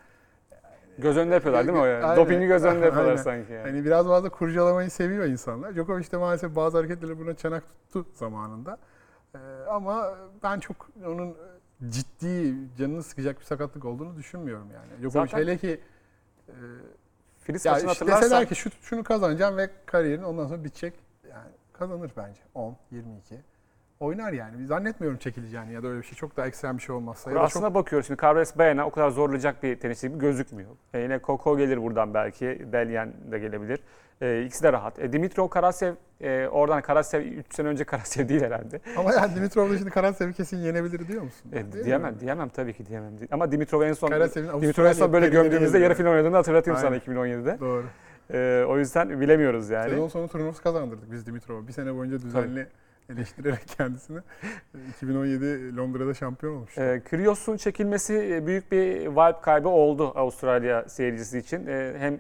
[0.98, 2.06] Göz önünde yapıyorlar değil mi o yani?
[2.06, 2.26] Aynen.
[2.26, 3.24] Dopingi göz önünde yapıyorlar Aynen.
[3.24, 3.70] sanki yani.
[3.70, 5.76] Hani biraz fazla kurcalamayı seviyor insanlar.
[5.76, 8.78] Djokovic de maalesef bazı hareketleri buna çanak tuttu zamanında.
[9.36, 11.38] Ee, ama ben çok onun
[11.90, 15.02] ciddi, canını sıkacak bir sakatlık olduğunu düşünmüyorum yani.
[15.02, 15.82] Djokovic Zaten- hele ki
[16.48, 16.54] e,
[17.46, 20.94] Filiz ya maçını işte hatırlarsan deseler ki şu, şunu kazanacağım ve kariyerin ondan sonra bitecek.
[21.30, 22.42] Yani kazanır bence.
[22.56, 23.36] 10, 22.
[24.00, 24.68] Oynar yani.
[24.68, 26.16] Zannetmiyorum çekileceğini ya da öyle bir şey.
[26.16, 27.30] Çok daha ekstrem bir şey olmazsa.
[27.30, 30.70] Ya da çok aslında bakıyoruz şimdi Carlos Baena o kadar zorlayacak bir tenisçi gibi gözükmüyor.
[30.94, 32.46] E, yine Koko gelir buradan belki.
[32.72, 33.80] Delyen de gelebilir.
[34.22, 35.00] E, ikisi de rahat.
[35.00, 38.80] E, Dimitrov Karasev e, oradan Karasev 3 sene önce Karasev değil herhalde.
[38.98, 41.52] Ama yani Dimitrov da şimdi Karasev'i kesin yenebilir diyor musun?
[41.54, 42.20] E, Değil diyemem, mi?
[42.20, 43.14] diyemem tabii ki diyemem.
[43.32, 44.12] Ama Dimitrov en son
[44.62, 47.00] Dimitrov en son böyle gömdüğümüzde yarı final oynadığını hatırlatayım sana Aynen.
[47.42, 47.60] 2017'de.
[47.60, 47.86] Doğru.
[48.34, 49.90] E, o yüzden bilemiyoruz yani.
[49.90, 51.68] Sezon sonu turnuvası kazandırdık biz Dimitrov'a.
[51.68, 52.68] Bir sene boyunca düzenli
[53.10, 54.20] eleştirerek kendisini.
[54.90, 56.82] 2017 Londra'da şampiyon olmuştu.
[56.82, 61.68] E, Kyrgios'un çekilmesi e, büyük bir vibe kaybı oldu Avustralya seyircisi için.
[61.68, 62.20] E, hem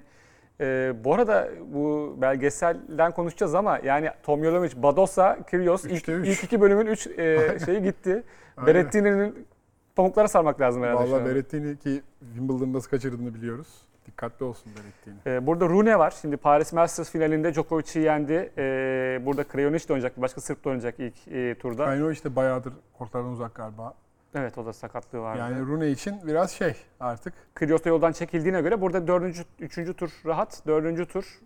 [0.61, 6.27] e, bu arada bu belgeselden konuşacağız ama yani Tomjolovic, Badosa, Kyrgios ilk, üç.
[6.27, 8.23] ilk iki bölümün üç e, şeyi gitti.
[8.57, 8.67] Aynen.
[8.67, 9.47] Berrettini'nin
[9.95, 11.25] pamuklara sarmak lazım herhalde an.
[11.25, 13.67] Berrettini ki Wimbledon'ı nasıl kaçırdığını biliyoruz.
[14.05, 15.35] Dikkatli olsun Berrettini.
[15.35, 16.13] E, burada Rune var.
[16.21, 18.51] Şimdi Paris Masters finalinde Djokovic'i yendi.
[18.57, 20.21] E, burada Krajonic de oynayacak.
[20.21, 21.85] Başka Sırp da oynayacak ilk e, turda.
[21.85, 23.93] Kaino işte bayağıdır kortlardan uzak galiba.
[24.35, 25.39] Evet o da sakatlığı vardı.
[25.39, 27.33] Yani Rune için biraz şey artık.
[27.55, 31.39] Kyrgios da yoldan çekildiğine göre burada dördüncü, üçüncü tur rahat, dördüncü tur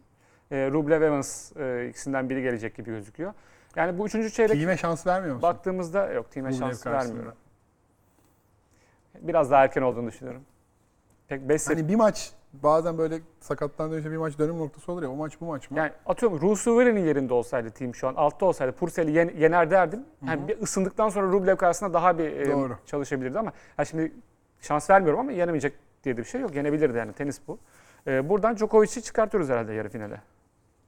[0.51, 3.33] e, Rublev Evans e, ikisinden biri gelecek gibi gözüküyor.
[3.75, 5.49] Yani bu üçüncü çeyrek Team'e şans vermiyor musun?
[5.49, 6.93] baktığımızda yok team'e şans karşısında.
[6.93, 7.33] vermiyorum.
[9.21, 10.41] Biraz daha erken olduğunu düşünüyorum.
[11.27, 11.77] Pek 5 set.
[11.77, 15.41] Hani bir maç bazen böyle sakattan dönüşte bir maç dönüm noktası olur ya o maç
[15.41, 15.77] bu maç mı?
[15.77, 20.03] Yani atıyorum Rusuveren'in yerinde olsaydı team şu an altta olsaydı Purcell'i yen- yener derdim.
[20.27, 22.77] Yani bir ısındıktan sonra Rublev karşısında daha bir e, Doğru.
[22.85, 24.11] çalışabilirdi ama ha şimdi
[24.61, 26.55] şans vermiyorum ama yenemeyecek diye de bir şey yok.
[26.55, 27.59] Yenebilirdi yani tenis bu.
[28.07, 30.21] E, buradan Djokovic'i çıkartıyoruz herhalde yarı finale.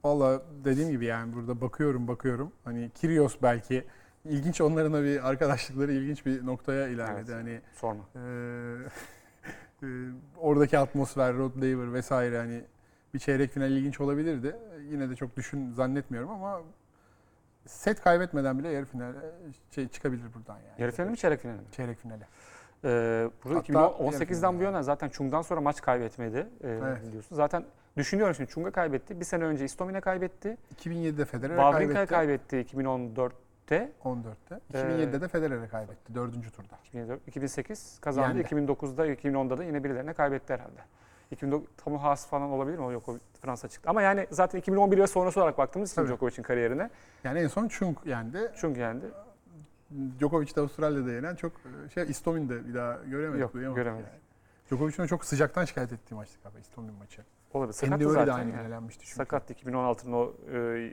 [0.04, 2.52] Valla dediğim gibi yani burada bakıyorum bakıyorum.
[2.64, 3.84] Hani Kyrgios belki
[4.24, 7.30] ilginç onların da bir arkadaşlıkları ilginç bir noktaya ilerledi.
[7.34, 7.42] Evet.
[7.42, 8.02] Hani Sorma.
[8.16, 8.18] Ee,
[9.82, 9.86] e,
[10.40, 12.64] oradaki atmosfer, Rod Laver vesaire hani
[13.14, 14.56] bir çeyrek final ilginç olabilirdi.
[14.90, 16.60] Yine de çok düşün zannetmiyorum ama
[17.66, 19.18] set kaybetmeden bile yarı finale
[19.70, 20.82] şey çıkabilir buradan yani.
[20.82, 21.64] Yarı finali mi çeyrek finali mi?
[21.72, 22.26] Çeyrek finale.
[22.84, 27.06] Ee, burada Hatta 2018'den bu yana zaten Çung'dan sonra maç kaybetmedi e, Evet.
[27.06, 27.36] biliyorsun.
[27.36, 27.64] Zaten
[27.96, 29.20] Düşünüyorum şimdi Chunga kaybetti.
[29.20, 30.56] Bir sene önce Istomin'e kaybetti.
[30.80, 32.48] 2007'de Federer'e Wawrinka'ya kaybetti.
[32.48, 32.70] kaybetti
[33.66, 33.92] 2014'te.
[34.04, 34.60] 14'te.
[34.74, 36.32] Ee, 2007'de de Federer'e kaybetti 4.
[36.52, 36.78] turda.
[36.88, 38.38] 2004, 2008 kazandı.
[38.38, 38.72] Yendi.
[38.72, 40.80] 2009'da, 2010'da da yine birilerine kaybetti herhalde.
[41.30, 42.84] 2009 Tomu Haas falan olabilir mi?
[42.84, 43.90] O yok o Fransa çıktı.
[43.90, 46.08] Ama yani zaten 2011 ve sonrası olarak baktığımız için Tabii.
[46.08, 46.90] Djokovic'in kariyerine
[47.24, 48.50] Yani en son Chung yendi.
[48.56, 49.04] çünkü yendi.
[50.20, 51.52] Djokovic de Avustralya'da yenen çok
[51.94, 53.40] şey İstomin de bir daha göremedik.
[53.40, 54.06] Yok, duyamadık göremedik.
[54.06, 54.18] Yani.
[54.68, 57.22] Djokovic'in çok sıcaktan şikayet ettiği maçtı galiba İstomin maçı.
[57.54, 57.72] Olabilir.
[57.72, 58.46] Sakattı Andy Murray de zaten.
[58.46, 58.66] aynı yani.
[58.66, 59.16] elenmişti çünkü.
[59.16, 60.90] Sakattı 2016'nın o e,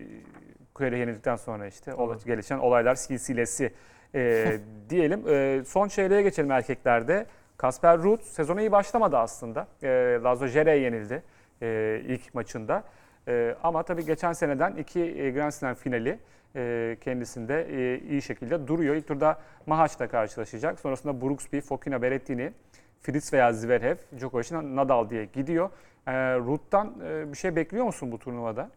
[0.73, 2.17] Kuyer'e yenildikten sonra işte Doğru.
[2.25, 3.73] gelişen olaylar silsilesi
[4.15, 5.23] e, diyelim.
[5.27, 7.25] E, son çeyreğe geçelim erkeklerde.
[7.57, 9.67] Kasper Ruud sezona iyi başlamadı aslında.
[9.83, 9.87] E,
[10.23, 11.23] Lazo Jere'ye yenildi
[11.61, 12.83] e, ilk maçında.
[13.27, 16.19] E, ama tabii geçen seneden iki e, Grand Slam finali
[16.55, 18.95] e, kendisinde e, iyi şekilde duruyor.
[18.95, 20.79] İlk turda Mahaç'la karşılaşacak.
[20.79, 22.53] Sonrasında Brooksby, Fokina Berrettini,
[23.01, 25.69] Fritz veya Zverev, Djokovic'in Nadal diye gidiyor.
[26.07, 28.69] E, Ruud'dan e, bir şey bekliyor musun bu turnuvada?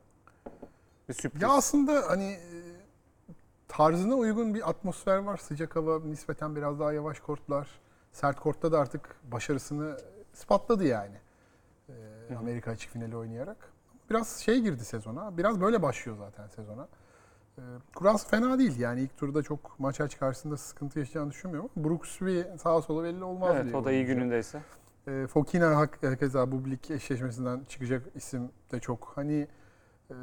[1.08, 1.42] Bir sürpriz.
[1.42, 2.56] Ya aslında hani e,
[3.68, 5.36] tarzına uygun bir atmosfer var.
[5.36, 7.68] Sıcak hava, nispeten biraz daha yavaş kortlar.
[8.12, 9.96] Sert kortta da artık başarısını
[10.34, 11.16] ispatladı yani.
[11.88, 11.92] Ee,
[12.28, 12.38] hı.
[12.38, 13.72] Amerika açık finali oynayarak.
[14.10, 15.38] Biraz şey girdi sezona.
[15.38, 16.88] Biraz böyle başlıyor zaten sezona.
[17.58, 17.62] Ee,
[17.94, 21.70] Kurası fena değil yani ilk turda çok maç aç karşısında sıkıntı yaşayacağını düşünmüyorum.
[21.76, 24.60] Brooksby sağa sola belli olmaz evet bir o da iyi günündeyse.
[25.08, 29.12] E, Fokina hak, keza bu lig eşleşmesinden çıkacak isim de çok.
[29.14, 29.48] Hani
[30.10, 30.14] e,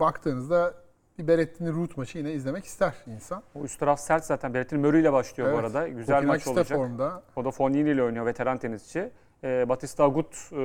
[0.00, 0.74] baktığınızda
[1.18, 3.42] bir Berrettini Root maçı yine izlemek ister insan.
[3.54, 4.54] O üst taraf sert zaten.
[4.54, 5.64] Berrettini Murray ile başlıyor bu Evet.
[5.64, 5.88] arada.
[5.88, 6.78] Güzel maç Kokinakis de olacak.
[6.78, 7.22] formda.
[7.36, 9.10] O da Fognini ile oynuyor veteran tenisçi.
[9.44, 10.56] E, Batista Agut e,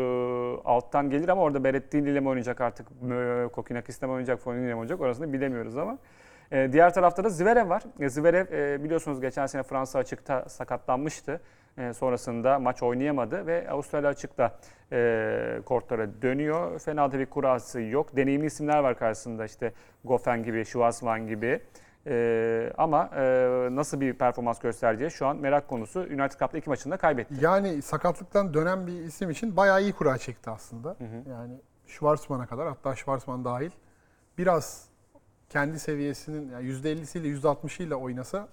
[0.65, 2.87] alttan gelir ama orada Berrettini ile mi oynayacak artık?
[3.05, 5.01] Mö- Kokinakis'le mi oynayacak, Fognini ile mi oynayacak?
[5.01, 5.97] Orasını bilemiyoruz ama.
[6.51, 7.83] E, diğer tarafta da Zverev var.
[7.99, 11.41] E, Zverev e, biliyorsunuz geçen sene Fransa açıkta sakatlanmıştı.
[11.77, 14.59] E, sonrasında maç oynayamadı ve Avustralya açıkta
[14.91, 16.79] e, kortlara dönüyor.
[16.79, 18.15] Fena da bir kurası yok.
[18.15, 19.73] Deneyimli isimler var karşısında işte
[20.05, 21.59] Goffin gibi, Schwarzman gibi.
[22.09, 23.21] E, ama e,
[23.71, 25.99] nasıl bir performans göstereceği şu an merak konusu.
[25.99, 27.35] United Cup'ta iki maçında kaybetti.
[27.41, 30.89] Yani sakatlıktan dönen bir isim için bayağı iyi kura çekti aslında.
[30.89, 31.29] Hı hı.
[31.29, 31.53] Yani
[31.87, 33.71] Schwarzman'a kadar hatta Schwarzman dahil
[34.37, 34.87] biraz
[35.49, 38.47] kendi seviyesinin yani %50'siyle %60'ıyla oynasa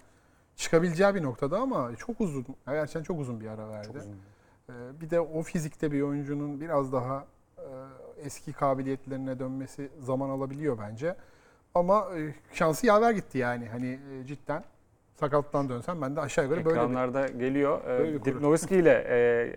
[0.57, 3.87] çıkabileceği bir noktada ama çok uzun, gerçekten çok uzun bir ara verdi.
[3.87, 4.17] Çok uzun.
[4.69, 7.27] Ee, Bir de o fizikte bir oyuncunun biraz daha
[7.59, 7.65] e,
[8.19, 11.17] eski kabiliyetlerine dönmesi zaman alabiliyor bence.
[11.77, 13.69] Ama e, şansı yaver gitti yani.
[13.69, 14.65] Hani e, cidden
[15.15, 17.81] sakatlıktan dönsem ben de aşağı yukarı böyle bir Ekranlarda geliyor.
[17.87, 18.25] Böyle bir kuru.
[18.25, 18.91] Dirk Nowitzki ile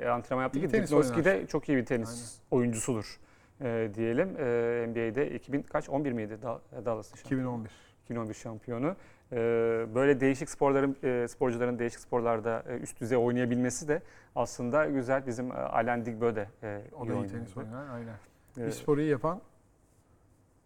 [0.03, 1.41] e, antrenman yaptı İyi ki tenis Dirk Nowitzki oynar.
[1.41, 3.19] de çok iyi bir tenis oyuncusudur
[3.61, 4.29] e, diyelim.
[4.39, 7.41] E, NBA'de 2000 kaç 11 miydi Da- Dallas'ın şampiyonu?
[7.43, 7.71] 2011.
[8.05, 8.95] 2011 şampiyonu.
[9.31, 9.35] E,
[9.95, 14.01] böyle değişik sporların e, sporcuların değişik sporlarda e, üst düzey oynayabilmesi de
[14.35, 15.27] aslında güzel.
[15.27, 18.15] Bizim e, Alain Digbö de e, O da iyi tenis oynar aynen.
[18.57, 19.41] E, Bir sporu iyi yapan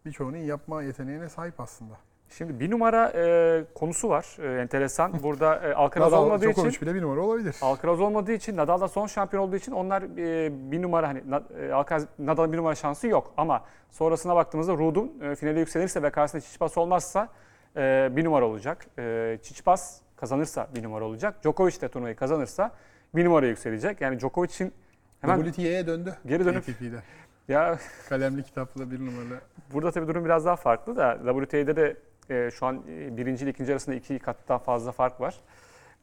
[0.04, 1.94] birçoğunu yapma yeteneğine sahip aslında.
[2.28, 4.36] Şimdi bir numara e, konusu var.
[4.38, 5.22] E, enteresan.
[5.22, 7.56] Burada e, Alcaraz Nadal, olmadığı için Djokovic bile bir numara olabilir.
[7.62, 11.22] Alcaraz olmadığı için Nadal da son şampiyon olduğu için onlar e, bir numara hani
[11.60, 16.10] e, Alcaraz Nadal'ın bir numara şansı yok ama sonrasına baktığımızda Ruud'un e, finale yükselirse ve
[16.10, 17.28] karşısında Çiçipas olmazsa
[17.76, 18.86] e, bir numara olacak.
[18.98, 21.42] E, Çiçipas kazanırsa bir numara olacak.
[21.42, 22.70] Djokovic de turnuvayı kazanırsa
[23.14, 24.00] bir numara yükselecek.
[24.00, 24.72] Yani Djokovic'in
[25.20, 26.16] hemen WTA'ya döndü.
[26.26, 27.02] geri dönüp ATP'de.
[27.48, 27.78] Ya
[28.08, 29.40] Kalemli kitapla bir numaralı.
[29.72, 31.96] Burada tabii durum biraz daha farklı da WTA'de de
[32.30, 35.34] e, şu an e, birinci ile ikinci arasında iki kattan fazla fark var.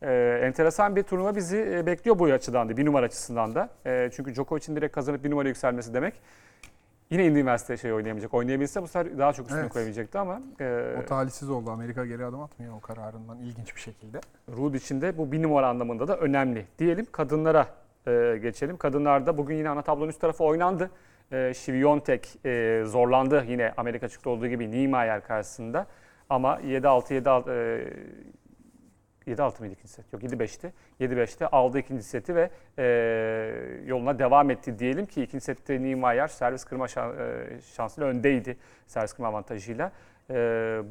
[0.01, 3.69] E, enteresan bir turnuva bizi e, bekliyor bu açıdan da, bir numara açısından da.
[3.85, 6.13] E, çünkü Djokovic'in direkt kazanıp bir numara yükselmesi demek
[7.09, 8.33] yine Üniversite şey oynayamayacak.
[8.33, 9.73] Oynayabilse bu sefer daha çok üstüne Evet.
[9.73, 11.71] koyabilecekti ama e, O talihsiz oldu.
[11.71, 14.21] Amerika geri adım atmıyor o kararından ilginç bir şekilde.
[14.57, 16.65] Ruud için de bu bir numara anlamında da önemli.
[16.79, 17.67] Diyelim kadınlara
[18.07, 18.77] e, geçelim.
[18.77, 20.91] Kadınlarda bugün yine ana tablonun üst tarafı oynandı.
[21.31, 25.87] E, Şiviyontek e, zorlandı yine Amerika çıktı olduğu gibi Niemeyer karşısında.
[26.29, 27.51] Ama 7-6, 7-6,
[29.27, 30.13] e, 7-6 mıydı ikinci set?
[30.13, 30.73] Yok 7-5'ti.
[30.99, 32.83] 7-5'te aldı ikinci seti ve e,
[33.85, 38.57] yoluna devam etti diyelim ki ikinci sette Niemeyer servis kırma şan- e, şansıyla öndeydi.
[38.87, 39.91] Servis kırma avantajıyla.
[40.29, 40.33] E,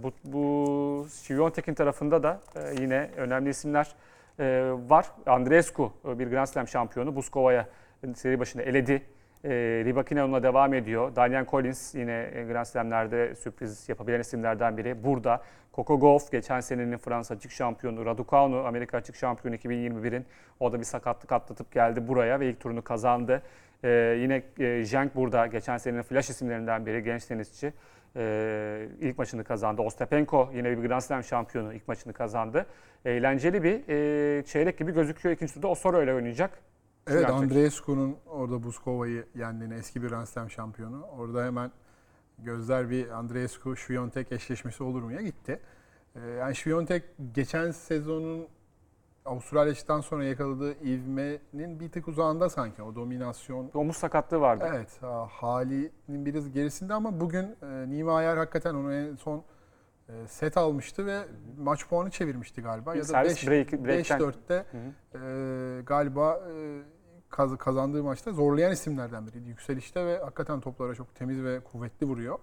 [0.03, 3.95] bu, bu Şiviyontek'in tarafında da e, yine önemli isimler
[4.39, 5.07] e, var.
[5.27, 7.17] Andreescu e, bir Grand Slam şampiyonu.
[7.17, 7.67] Buskova'ya
[8.15, 9.03] seri başında eledi.
[9.45, 11.17] E, Rybakina onunla devam ediyor.
[11.17, 15.05] Daniel Collins yine e, Grand Slam'lerde sürpriz yapabilen isimlerden biri.
[15.05, 15.43] Burada
[15.75, 18.07] Coco Gauff geçen senenin Fransa açık şampiyonu.
[18.07, 20.27] Raducanu Amerika açık şampiyonu 2021'in.
[20.61, 23.43] O da bir sakatlık atlatıp geldi buraya ve ilk turunu kazandı.
[23.85, 23.89] E,
[24.21, 27.73] yine e, Zheng burada geçen senenin flash isimlerinden biri genç tenisçi.
[28.17, 29.83] E, ilk maçını kazandı.
[29.83, 32.67] Ostapenko yine bir Grand Slam şampiyonu ilk maçını kazandı.
[33.05, 35.35] Eğlenceli bir e, çeyrek gibi gözüküyor.
[35.35, 36.51] İkinci turda Osoro ile oynayacak.
[37.07, 37.43] Evet Swiatek.
[37.45, 41.03] Andreescu'nun orada Buzkova'yı yendiğini eski bir Grand Slam şampiyonu.
[41.19, 41.71] Orada hemen
[42.39, 45.61] gözler bir Andreescu Świątek eşleşmesi olur muya gitti.
[46.17, 47.03] Ee, yani Świątek
[47.35, 48.47] geçen sezonun
[49.25, 53.71] Avustralya'dan sonra yakaladığı ivmenin bir tık uzağında sanki o dominasyon.
[53.75, 54.65] Omuz sakatlığı vardı.
[54.69, 59.43] Evet ha- halinin biraz gerisinde ama bugün e, Niemeyer hakikaten onu en son
[60.29, 61.19] set almıştı ve
[61.59, 62.95] maç puanı çevirmişti galiba.
[62.95, 64.21] Ya da servis break- break'ten.
[64.21, 64.79] 5-4'te Hı
[65.19, 65.25] hı.
[65.25, 66.83] e, galiba e,
[67.31, 72.39] kaz- kazandığı maçta zorlayan isimlerden biriydi yükselişte ve hakikaten toplara çok temiz ve kuvvetli vuruyor.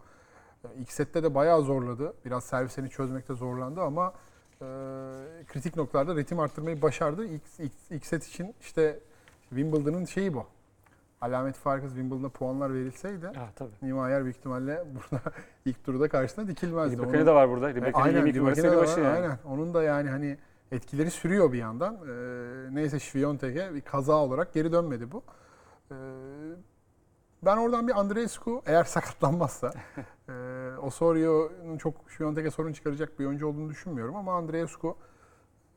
[0.63, 2.13] E, İlk sette de bayağı zorladı.
[2.25, 4.13] Biraz servisini çözmekte zorlandı ama
[4.61, 4.65] e,
[5.47, 7.25] kritik noktalarda ritim arttırmayı başardı.
[7.25, 8.99] İlk, ilk, ilk set için işte
[9.49, 10.45] Wimbledon'ın şeyi bu.
[11.21, 13.71] Alamet farkı Wimbledon'a puanlar verilseydi Ha, tabii.
[13.81, 15.23] Niemeyer büyük ihtimalle burada
[15.65, 16.97] ilk turda karşısına dikilmezdi.
[16.97, 17.69] Ribakine de var burada.
[17.69, 19.15] e, Ribakine'in aynen, 22 numarası Ribakine başı yani.
[19.15, 19.37] Aynen.
[19.45, 20.37] Onun da yani hani
[20.71, 21.95] etkileri sürüyor bir yandan.
[21.95, 25.23] Ee, neyse Świątek'e bir kaza olarak geri dönmedi bu.
[25.91, 25.95] Ee,
[27.45, 29.71] ben oradan bir Andreescu eğer sakatlanmazsa
[30.29, 30.33] e,
[30.81, 34.95] Osorio'nun çok Świątek'e sorun çıkaracak bir oyuncu olduğunu düşünmüyorum ama Andreescu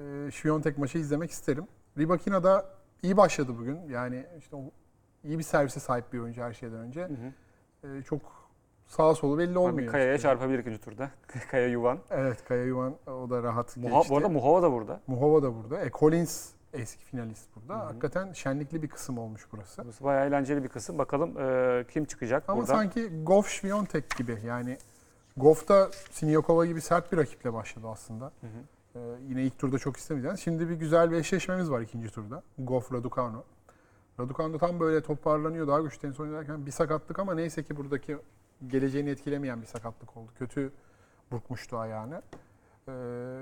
[0.01, 1.65] e, Świątek maçı izlemek isterim.
[1.99, 2.67] Ribakina da
[3.03, 3.79] iyi başladı bugün.
[3.89, 4.71] Yani işte o
[5.25, 7.03] iyi bir servise sahip bir oyuncu her şeyden önce.
[7.03, 7.13] Hı
[7.87, 7.99] hı.
[7.99, 8.21] E, çok
[8.87, 9.93] sağa solu belli Abi olmuyor.
[9.93, 10.35] Kaya'ya açıkçası.
[10.35, 11.11] çarpabilir ikinci turda.
[11.51, 11.99] Kaya Yuvan.
[12.11, 14.11] Evet Kaya Yuvan o da rahat Muha, geçti.
[14.13, 15.01] bu arada Muhova da burada.
[15.07, 15.85] Muhova da burada.
[15.85, 17.75] E, Collins eski finalist burada.
[17.75, 17.87] Hı hı.
[17.87, 19.85] Hakikaten şenlikli bir kısım olmuş burası.
[19.85, 20.99] Burası bayağı eğlenceli bir kısım.
[20.99, 22.75] Bakalım e, kim çıkacak Ama buradan.
[22.75, 24.79] sanki Goff Świątek gibi yani
[25.37, 28.25] Goff'ta Siniakova gibi sert bir rakiple başladı aslında.
[28.25, 28.51] Hı hı.
[28.95, 30.41] Ee, yine ilk turda çok istemeyeceğiz.
[30.41, 32.43] Şimdi bir güzel bir eşleşmemiz var ikinci turda.
[32.59, 33.45] Goff Raducanu.
[34.21, 38.19] Raducanu tam böyle toparlanıyor daha güçlü tenis oynarken bir sakatlık ama neyse ki buradaki
[38.67, 40.31] geleceğini etkilemeyen bir sakatlık oldu.
[40.39, 40.73] Kötü
[41.31, 42.23] burkmuştu ayağını.
[42.89, 42.93] Ee,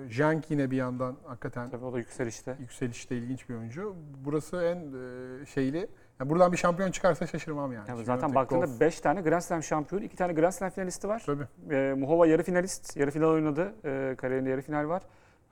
[0.08, 2.56] Jank yine bir yandan hakikaten Tabii o da yükselişte.
[2.60, 3.96] yükselişte ilginç bir oyuncu.
[4.24, 5.88] Burası en e, şeyli.
[6.20, 7.88] Yani buradan bir şampiyon çıkarsa şaşırmam yani.
[7.88, 8.80] Yani zaten baktığında Goff.
[8.80, 11.22] 5 tane Grand Slam şampiyonu, 2 tane Grand Slam finalisti var.
[11.26, 11.46] Tabii.
[11.70, 13.74] E, Muhova yarı finalist, yarı final oynadı.
[13.84, 15.02] E, kariyerinde yarı final var.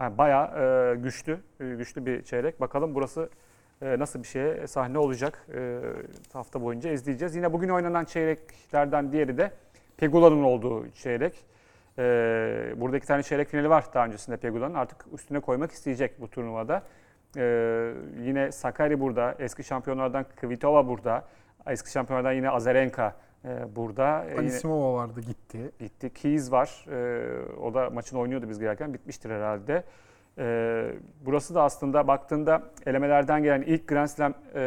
[0.01, 2.61] Yani bayağı e, güçlü, e, güçlü bir çeyrek.
[2.61, 3.31] Bakalım burası
[3.81, 5.81] nasıl bir şeye sahne olacak e,
[6.33, 7.37] hafta boyunca izleyeceğiz.
[7.37, 9.51] Yine bugün oynanan çeyreklerden diğeri de
[9.97, 11.45] Pegula'nın olduğu çeyrek.
[11.99, 12.03] E,
[12.77, 14.75] burada iki tane çeyrek finali var daha öncesinde Pegula'nın.
[14.75, 16.83] Artık üstüne koymak isteyecek bu turnuvada.
[17.37, 17.43] E,
[18.23, 21.25] yine Sakari burada, eski şampiyonlardan Kvitova burada,
[21.67, 24.25] eski şampiyonlardan yine Azarenka e, burada.
[24.25, 25.71] E, Anisimova vardı gitti.
[25.79, 26.13] Gitti.
[26.15, 26.87] Keys var.
[27.61, 28.95] O da maçın oynuyordu biz girerken.
[28.95, 29.85] Bitmiştir herhalde.
[30.39, 34.61] Ee, burası da aslında baktığında elemelerden gelen ilk Grand Slam e,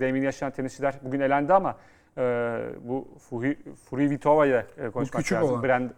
[0.00, 1.76] deneyimini yaşayan tenisçiler bugün elendi ama
[2.18, 2.22] e,
[2.84, 3.58] bu Furi,
[3.90, 5.50] Furivitova'yı e, konuşmak küçük lazım.
[5.52, 5.62] olan.
[5.62, 5.90] Brand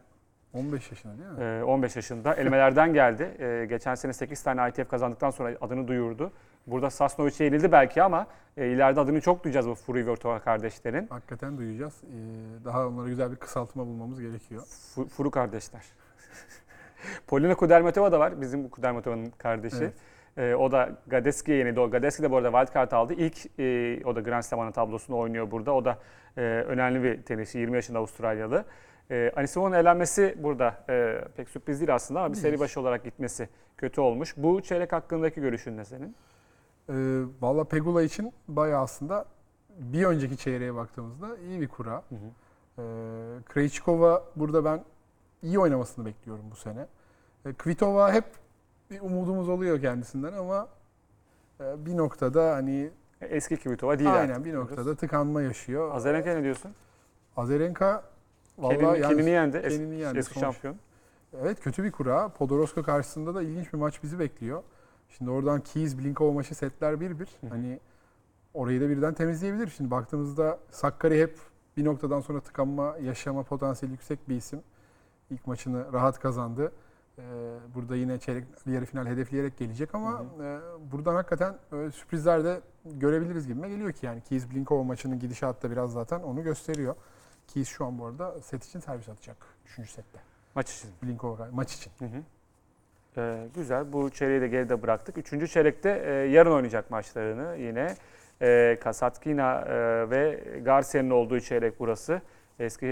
[0.54, 1.44] 15 yaşında değil mi?
[1.60, 2.34] e, 15 yaşında.
[2.34, 3.36] Elemelerden geldi.
[3.38, 6.32] E, geçen sene 8 tane ITF kazandıktan sonra adını duyurdu.
[6.66, 11.06] Burada Sasnovic'e yenildi belki ama e, ileride adını çok duyacağız bu Furivitova kardeşlerin.
[11.06, 11.94] Hakikaten duyacağız.
[12.04, 14.62] Ee, daha onlara güzel bir kısaltma bulmamız gerekiyor.
[14.62, 15.82] Fu- Furu kardeşler.
[17.26, 18.40] Polina Kudermetova da var.
[18.40, 19.76] Bizim Kudermetova'nın kardeşi.
[19.76, 19.94] Evet.
[20.36, 21.80] Ee, o da Gadeski'ye yenildi.
[21.80, 23.14] O Gadeski de bu arada wildcard aldı.
[23.14, 25.74] İlk e, o da Grand Slam ana tablosunu oynuyor burada.
[25.74, 25.98] O da
[26.36, 27.58] e, önemli bir tenisçi.
[27.58, 28.64] 20 yaşında Avustralyalı.
[29.10, 33.48] E, Anisimova'nın elenmesi burada e, pek sürpriz değil aslında ama bir seri başı olarak gitmesi
[33.76, 34.34] kötü olmuş.
[34.36, 36.16] Bu çeyrek hakkındaki görüşün ne senin?
[36.88, 36.94] Ee,
[37.40, 39.24] Valla Pegula için bayağı aslında
[39.78, 41.90] bir önceki çeyreğe baktığımızda iyi bir kura.
[41.92, 42.18] Hı hı.
[42.78, 42.82] Ee,
[43.48, 44.84] Krejcikova burada ben
[45.44, 46.86] iyi oynamasını bekliyorum bu sene.
[47.46, 48.24] Ee, Kvitova hep
[48.90, 50.68] bir umudumuz oluyor kendisinden ama
[51.60, 55.94] e, bir noktada hani E, Eski Kvitova değil aynen artık bir noktada tıkanma yaşıyor.
[55.94, 56.72] Azarenka ne diyorsun?
[57.36, 58.04] Azarenka
[58.58, 59.56] vallahi Kendini, yani kendini yendi.
[59.56, 60.18] Es- kendini yendi.
[60.18, 60.76] Eski Sonuç- şampiyon.
[61.42, 62.28] Evet kötü bir kura.
[62.28, 64.62] Podoroska karşısında da ilginç bir maç bizi bekliyor.
[65.08, 67.26] Şimdi oradan Keys Blinkova maçı setler 1-1.
[67.40, 67.48] hı.
[67.48, 67.80] Hani
[68.54, 69.68] orayı da birden temizleyebilir.
[69.76, 71.38] Şimdi baktığımızda Sakkari hep
[71.76, 74.60] bir noktadan sonra tıkanma, yaşama potansiyeli yüksek bir isim.
[75.30, 76.72] İlk maçını rahat kazandı.
[77.18, 77.22] Ee,
[77.74, 80.60] burada yine çeyrek yarı final hedefleyerek gelecek ama Hı e,
[80.92, 85.72] buradan hakikaten e, sürprizler de görebiliriz gibime geliyor ki yani Keys Blinkova maçının gidişatı da
[85.72, 86.94] biraz zaten onu gösteriyor.
[87.48, 89.36] Keys şu an bu arada set için servis atacak
[89.78, 89.90] 3.
[89.90, 90.18] sette.
[90.54, 90.90] Maç için.
[91.02, 91.92] Blinkova maç için.
[91.98, 92.22] Hı hı.
[93.16, 93.92] Ee, güzel.
[93.92, 95.18] Bu çeyreği de geride bıraktık.
[95.18, 97.94] Üçüncü çeyrekte e, yarın oynayacak maçlarını yine.
[98.42, 102.20] E, Kasatkina e, ve Garcia'nın olduğu çeyrek burası.
[102.58, 102.86] Eski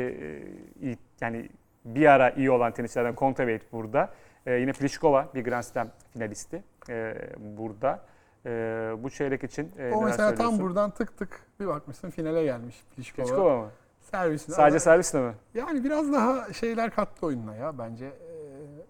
[0.83, 1.49] e, yani
[1.85, 4.11] bir ara iyi olan tenisçilerden Kontaveit burada.
[4.47, 8.01] E, yine Pliskova bir Grand Slam finalisti e, burada.
[8.47, 8.51] E,
[8.99, 13.27] bu çeyrek için e, O mesela tam buradan tık tık bir bakmışsın finale gelmiş Pliskova.
[13.27, 13.71] Pliskova mı?
[14.01, 14.55] Servisine.
[14.57, 15.33] Sadece ama servisle mi?
[15.55, 18.07] Yani biraz daha şeyler kattı oyununa ya bence.
[18.07, 18.12] Ee,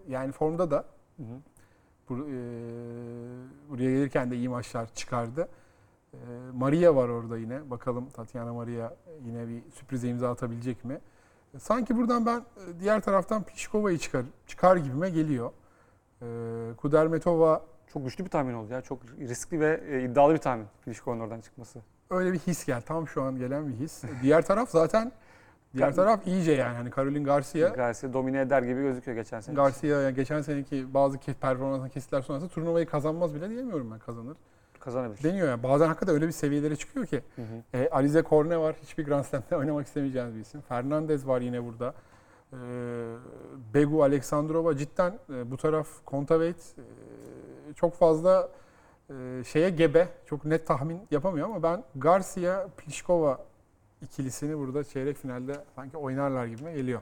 [0.08, 0.84] Yani formda da
[1.16, 1.36] Hı hı.
[2.10, 2.34] bur- e,
[3.70, 5.48] buraya gelirken de iyi maçlar çıkardı.
[6.14, 6.16] Ee,
[6.54, 7.70] Maria var orada yine.
[7.70, 8.92] Bakalım Tatiana Maria
[9.24, 10.98] yine bir sürprize imza atabilecek mi?
[11.58, 15.50] Sanki buradan ben e, diğer taraftan Pliškova'yı çıkar, çıkar gibime geliyor.
[16.22, 16.26] Ee,
[16.76, 17.62] Kudermetova
[17.92, 18.80] Çok güçlü bir tahmin oldu ya.
[18.80, 20.66] Çok riskli ve e, iddialı bir tahmin.
[20.84, 21.78] Pliškova'nın oradan çıkması.
[22.10, 22.80] öyle bir his gel.
[22.82, 24.02] Tam şu an gelen bir his.
[24.22, 25.12] Diğer taraf zaten
[25.74, 26.76] diğer taraf iyice yani.
[26.76, 29.54] Hani Caroline Garcia Garcia domine eder gibi gözüküyor geçen sene.
[29.56, 34.36] Garcia yani geçen seneki bazı ke- performansın kesitler sonrası turnuvayı kazanmaz bile diyemiyorum ben kazanır.
[34.84, 35.22] Kazanabilir.
[35.22, 35.62] Deniyor yani.
[35.62, 37.22] Bazen hakikaten öyle bir seviyelere çıkıyor ki.
[37.36, 37.78] Hı hı.
[37.78, 38.76] E, Alize Corne var.
[38.82, 40.60] Hiçbir Grand Slam'de oynamak istemeyeceğiniz bir isim.
[40.60, 41.94] Fernandez var yine burada.
[42.52, 42.56] E,
[43.74, 48.48] Begu Aleksandrova cidden e, bu taraf Kontaveit e, çok fazla
[49.10, 50.08] e, şeye gebe.
[50.26, 53.38] Çok net tahmin yapamıyor ama ben Garcia Pliskova
[54.02, 57.00] ikilisini burada çeyrek finalde sanki oynarlar gibime geliyor.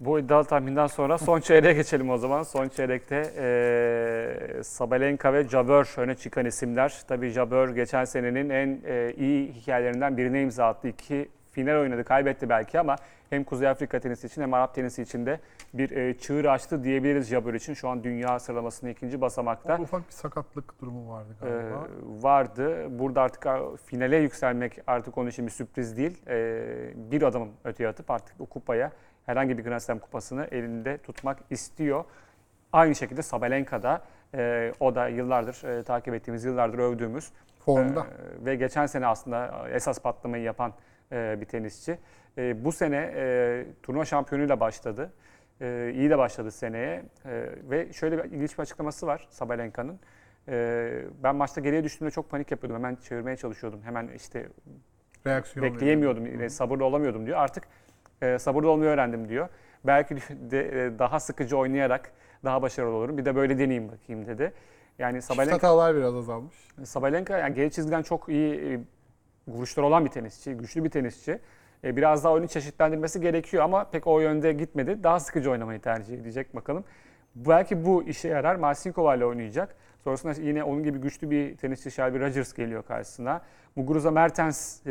[0.00, 2.42] Bu iddialı tahminden sonra son çeyreğe geçelim o zaman.
[2.42, 7.02] Son çeyrekte e, Sabalenka ve Jabeur öne çıkan isimler.
[7.08, 10.88] Tabii Jabeur geçen senenin en e, iyi hikayelerinden birine imza attı.
[10.88, 12.96] İki final oynadı, kaybetti belki ama
[13.30, 15.40] hem Kuzey Afrika tenisi için hem Arap tenisi için de
[15.74, 17.74] bir e, çığır açtı diyebiliriz Jabeur için.
[17.74, 19.72] Şu an dünya sıralamasının ikinci basamakta.
[19.72, 21.86] Orada ufak bir sakatlık durumu vardı e, galiba.
[22.22, 22.98] vardı.
[22.98, 23.46] Burada artık
[23.86, 26.22] finale yükselmek artık onun için bir sürpriz değil.
[26.28, 26.62] E,
[26.96, 28.92] bir adım öteye atıp artık o kupaya
[29.26, 32.04] herhangi bir Grand Slam kupasını elinde tutmak istiyor.
[32.72, 34.02] Aynı şekilde Sabalenka da
[34.34, 37.32] e, o da yıllardır e, takip ettiğimiz, yıllardır övdüğümüz
[37.64, 38.00] Formda.
[38.00, 40.72] e, ve geçen sene aslında esas patlamayı yapan
[41.12, 41.98] e, bir tenisçi.
[42.38, 45.12] E, bu sene e, turnuva şampiyonuyla başladı.
[45.60, 50.00] E, iyi de başladı seneye E, ve şöyle bir ilginç bir açıklaması var Sabalenka'nın.
[50.48, 52.76] E, ben maçta geriye düştüğümde çok panik yapıyordum.
[52.76, 53.82] Hemen çevirmeye çalışıyordum.
[53.82, 54.48] Hemen işte
[55.26, 57.38] Reaksiyon bekleyemiyordum, yine sabırlı olamıyordum diyor.
[57.38, 57.64] Artık
[58.22, 59.48] e, sabırlı olmayı öğrendim diyor.
[59.84, 60.16] Belki
[60.50, 62.12] de e, daha sıkıcı oynayarak
[62.44, 63.18] daha başarılı olurum.
[63.18, 64.52] Bir de böyle deneyeyim bakayım dedi.
[64.98, 66.56] Yani Çift Sabalenka, hatalar biraz azalmış.
[66.84, 68.80] Sabalenka yani geri çizgiden çok iyi e,
[69.48, 71.38] vuruşları olan bir tenisçi, güçlü bir tenisçi.
[71.84, 75.02] E, biraz daha oyunu çeşitlendirmesi gerekiyor ama pek o yönde gitmedi.
[75.02, 76.84] Daha sıkıcı oynamayı tercih edecek bakalım.
[77.34, 78.56] Belki bu işe yarar.
[78.56, 79.76] Marsinkova ile oynayacak.
[80.06, 83.42] Sonrasında yine onun gibi güçlü bir tenisçi Shelby Rogers geliyor karşısına.
[83.76, 84.90] Muguruza Mertens e,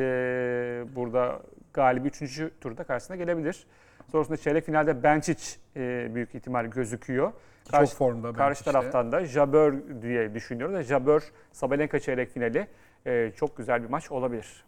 [0.96, 1.42] burada
[1.74, 2.42] galibi 3.
[2.62, 3.68] turda karşısına gelebilir.
[4.12, 7.32] Sonrasında çeyrek finalde Benčić e, büyük ihtimal gözüküyor.
[7.72, 8.34] Karşı- Çok formda.
[8.34, 8.72] Karşı belki işte.
[8.72, 10.82] taraftan da Jabeur diye düşünüyorum.
[10.82, 12.68] Jabeur Sabalenka çeyrek finali
[13.06, 14.66] e, çok güzel bir maç olabilir.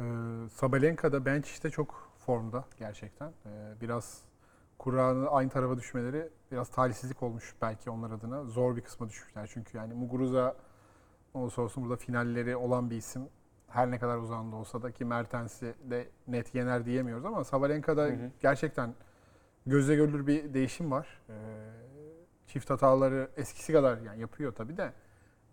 [0.00, 0.02] Ee,
[0.52, 3.28] Sabalenka da bench işte çok formda gerçekten.
[3.28, 4.22] Ee, biraz
[4.78, 8.44] Kur'an'ın aynı tarafa düşmeleri biraz talihsizlik olmuş belki onlar adına.
[8.44, 10.56] Zor bir kısma düşmüşler çünkü yani Muguruza
[11.34, 13.28] olsa olsun burada finalleri olan bir isim.
[13.68, 18.08] Her ne kadar uzağında olsa da ki Mertens'i de net yener diyemiyoruz ama Sabalenka'da Hı
[18.08, 18.30] hı.
[18.40, 18.94] gerçekten
[19.66, 21.20] gözle görülür bir değişim var.
[21.28, 21.32] Ee,
[22.46, 24.92] çift hataları eskisi kadar yani yapıyor tabii de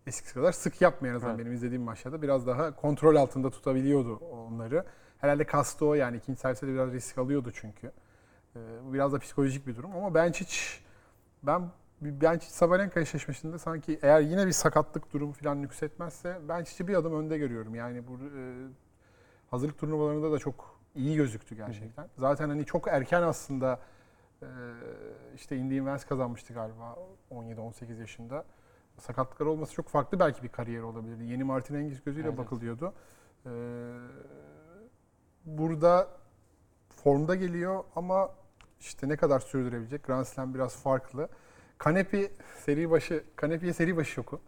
[0.07, 1.45] eskisi kadar sık yapmıyor en azından Evet.
[1.45, 2.21] benim izlediğim maçlarda.
[2.21, 4.85] Biraz daha kontrol altında tutabiliyordu onları.
[5.17, 7.91] Herhalde kastı o yani ikinci serviste de biraz risk alıyordu çünkü.
[8.55, 10.79] Ee, bu biraz da psikolojik bir durum ama Benčić
[11.43, 11.69] ben
[12.01, 17.37] Benčić Sabalenka eşleşmesinde sanki eğer yine bir sakatlık durumu falan nüksetmezse Benčić'i bir adım önde
[17.37, 17.75] görüyorum.
[17.75, 18.41] Yani bu e,
[19.51, 22.07] hazırlık turnuvalarında da çok iyi gözüktü gerçekten.
[22.17, 23.79] Zaten hani çok erken aslında
[24.41, 24.47] e,
[25.35, 26.97] işte Indian Wells kazanmıştı galiba
[27.31, 28.45] 17-18 yaşında.
[28.97, 31.23] Sakatlıklar olması çok farklı belki bir kariyer olabilirdi.
[31.23, 32.37] Yeni Martin Hingis gözüyle Evet.
[32.37, 32.93] bakılıyordu.
[33.45, 33.49] Ee,
[35.45, 36.07] burada
[36.89, 38.29] formda geliyor ama
[38.85, 40.03] işte ne kadar sürdürebilecek?
[40.03, 41.27] Grand Slam biraz farklı.
[41.77, 42.31] Kanepi
[42.65, 44.39] seri başı, Kanepi'ye seri başı şoku.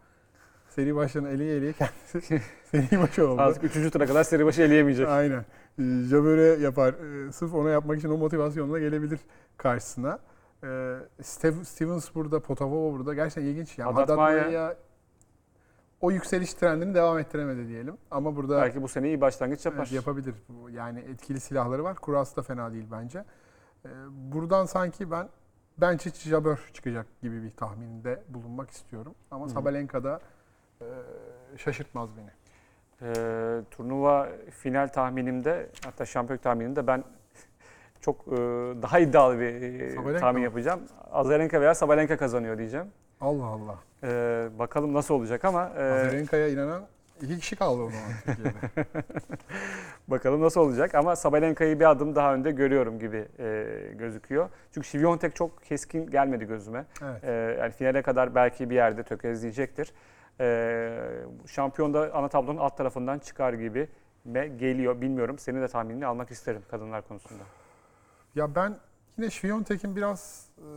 [0.69, 3.41] Seri başlarını eliye eliye kendisi seri başı oldu.
[3.41, 3.91] Artık 3.
[3.93, 5.07] tura kadar seri başı eleyemeyecek.
[5.07, 5.45] Aynen.
[5.79, 6.93] Ee, Jabber'e yapar.
[6.93, 9.19] Ee, Sırf ona yapmak için o motivasyonla gelebilir
[9.57, 10.19] karşısına.
[10.63, 10.67] Ee,
[11.21, 13.13] Stev- Stevens burada, Potapova burada.
[13.13, 13.77] Gerçekten ilginç.
[13.77, 14.75] Yani Haddad Maia
[16.01, 17.97] o yükseliş trendini devam ettiremedi diyelim.
[18.11, 19.79] Ama burada Belki bu sene iyi başlangıç yapar.
[19.79, 20.35] evet, yapabilir.
[20.71, 21.95] Yani etkili silahları var.
[21.95, 23.23] Kurası da fena değil bence.
[23.87, 23.91] Ee,
[24.33, 25.29] buradan sanki ben
[25.81, 29.15] Benčić Jabber çıkacak gibi bir tahminde bulunmak istiyorum.
[29.31, 29.49] Ama Hı.
[29.49, 30.19] Sabalenka
[30.81, 30.85] e,
[31.57, 32.29] şaşırtmaz beni.
[33.01, 37.03] Ee, turnuva final tahminimde hatta şampiyon tahminimde ben
[38.01, 38.31] çok e,
[38.81, 39.45] daha iddialı bir
[39.81, 40.45] e, Sabalenka tahmin mı?
[40.45, 40.81] yapacağım.
[41.11, 42.87] Azarenka veya Sabalenka kazanıyor diyeceğim.
[43.21, 43.79] Allah Allah.
[44.03, 46.83] Ee, bakalım nasıl olacak ama e, Azarenka'ya inanan
[47.21, 48.85] iki kişi kaldı o zaman Türkiye'de.
[50.07, 50.95] bakalım nasıl olacak.
[50.95, 54.49] Ama Sabalenka'yı bir adım daha önde görüyorum gibi e, gözüküyor.
[54.71, 56.85] Çünkü Şiviyontek çok keskin gelmedi gözüme.
[57.03, 57.23] Evet.
[57.23, 59.93] Ee, yani finale kadar belki bir yerde tökezleyecektir.
[60.39, 60.99] Ee,
[61.47, 63.87] şampiyon da ana tablonun alt tarafından çıkar gibi
[64.25, 65.01] me geliyor.
[65.01, 65.39] Bilmiyorum.
[65.39, 67.43] Senin de tahminini almak isterim kadınlar konusunda.
[68.35, 68.77] Ya ben
[69.17, 70.67] yine Şviyontek'in biraz e,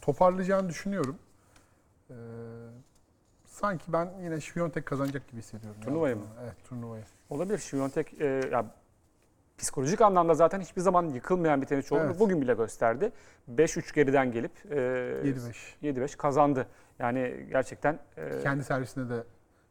[0.00, 1.18] toparlayacağını düşünüyorum.
[2.10, 2.16] E,
[3.60, 5.80] sanki ben yine Şviyontek kazanacak gibi hissediyorum.
[5.80, 6.22] Turnuvayı mı?
[6.44, 7.02] Evet turnuvayı.
[7.30, 7.58] Olabilir.
[7.58, 8.66] Şiyontek e, ya,
[9.58, 12.20] psikolojik anlamda zaten hiçbir zaman yıkılmayan bir tenisçi olduğunu Evet.
[12.20, 13.12] bugün bile gösterdi.
[13.54, 15.54] 5-3 geriden gelip e, 7-5.
[15.82, 16.66] 7-5 kazandı.
[16.98, 19.24] Yani gerçekten e, Kendi servisine de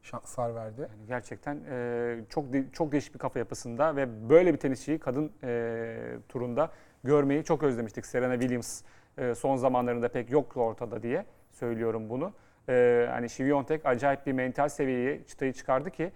[0.04, 0.82] şanslar verdi.
[0.82, 5.32] yani gerçekten e, çok de- çok değişik bir kafa yapısında ve böyle bir tenisçiyi kadın
[5.44, 5.98] e,
[6.30, 6.72] turunda
[7.04, 8.06] görmeyi çok özlemiştik.
[8.06, 8.82] Serena Williams
[9.18, 12.34] e, son zamanlarında pek yoktu ortada diye söylüyorum bunu.
[12.70, 16.12] E, hani Şiviyontek acayip bir mental seviyeyi çıtayı çıkardı ki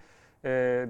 [0.45, 0.85] e,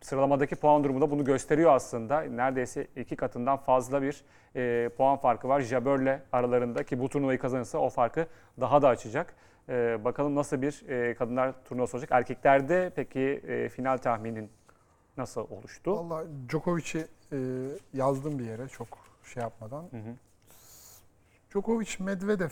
[0.00, 2.20] sıralamadaki puan durumu da bunu gösteriyor aslında.
[2.20, 4.24] Neredeyse iki katından fazla bir
[4.56, 8.26] e, puan farkı var Jabber'le aralarında ki bu turnuvayı kazanırsa o farkı
[8.60, 9.34] daha da açacak.
[9.68, 12.10] E, bakalım nasıl bir e, kadınlar turnuvası olacak.
[12.12, 14.50] Erkeklerde peki e, final tahminin
[15.16, 15.96] nasıl oluştu?
[15.96, 17.38] Valla Djokovic'i e,
[17.94, 18.88] yazdım bir yere çok
[19.24, 19.82] şey yapmadan.
[19.82, 20.14] Hı hı.
[21.50, 22.50] Djokovic, Medvedev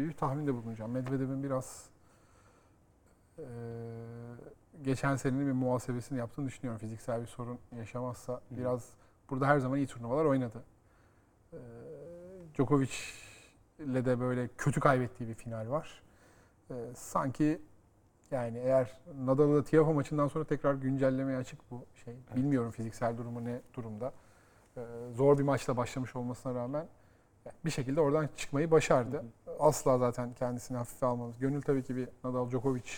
[0.00, 0.90] gibi bir tahminde bulunacağım.
[0.90, 1.88] Medvedev'in biraz
[3.38, 3.44] e,
[4.82, 6.80] geçen senenin bir muhasebesini yaptığını düşünüyorum.
[6.80, 8.88] Fiziksel bir sorun yaşamazsa biraz
[9.30, 10.62] burada her zaman iyi turnuvalar oynadı.
[11.52, 11.58] E,
[12.54, 12.92] Djokovic
[13.78, 16.02] ile de böyle kötü kaybettiği bir final var.
[16.70, 17.60] E, sanki
[18.30, 22.14] yani eğer Nadal'ı Tiafoe maçından sonra tekrar güncellemeye açık bu şey.
[22.36, 24.12] Bilmiyorum fiziksel durumu ne durumda.
[24.76, 24.80] E,
[25.14, 26.86] zor bir maçla başlamış olmasına rağmen
[27.64, 29.24] bir şekilde oradan çıkmayı başardı.
[29.60, 31.38] Asla zaten kendisini hafife almamız.
[31.38, 32.90] Gönül tabii ki bir Nadal Djokovic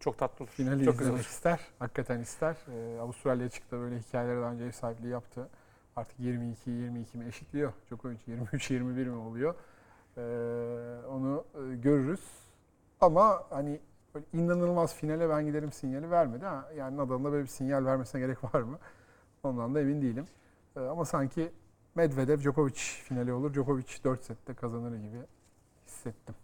[0.00, 0.52] Çok tatlı olur.
[0.52, 1.30] finali Çok güzel izlemek olur.
[1.30, 1.60] ister.
[1.78, 2.56] Hakikaten ister.
[2.68, 5.48] Ee, Avustralya'ya çıktı böyle hikayelere daha önce ev sahipliği yaptı.
[5.96, 7.72] Artık 22-22 mi eşitliyor.
[7.88, 9.54] Djokovic 23-21 mi oluyor.
[10.16, 10.20] Ee,
[11.08, 12.20] onu e, görürüz.
[13.00, 13.80] Ama hani
[14.14, 16.44] böyle inanılmaz finale ben giderim sinyali vermedi.
[16.44, 18.78] Ha, yani Nadal'ın da böyle bir sinyal vermesine gerek var mı?
[19.42, 20.26] Ondan da emin değilim.
[20.76, 21.52] Ee, ama sanki
[21.94, 23.54] Medvedev Djokovic finali olur.
[23.54, 25.16] Djokovic 4 sette kazanır gibi
[25.86, 26.34] hissettim.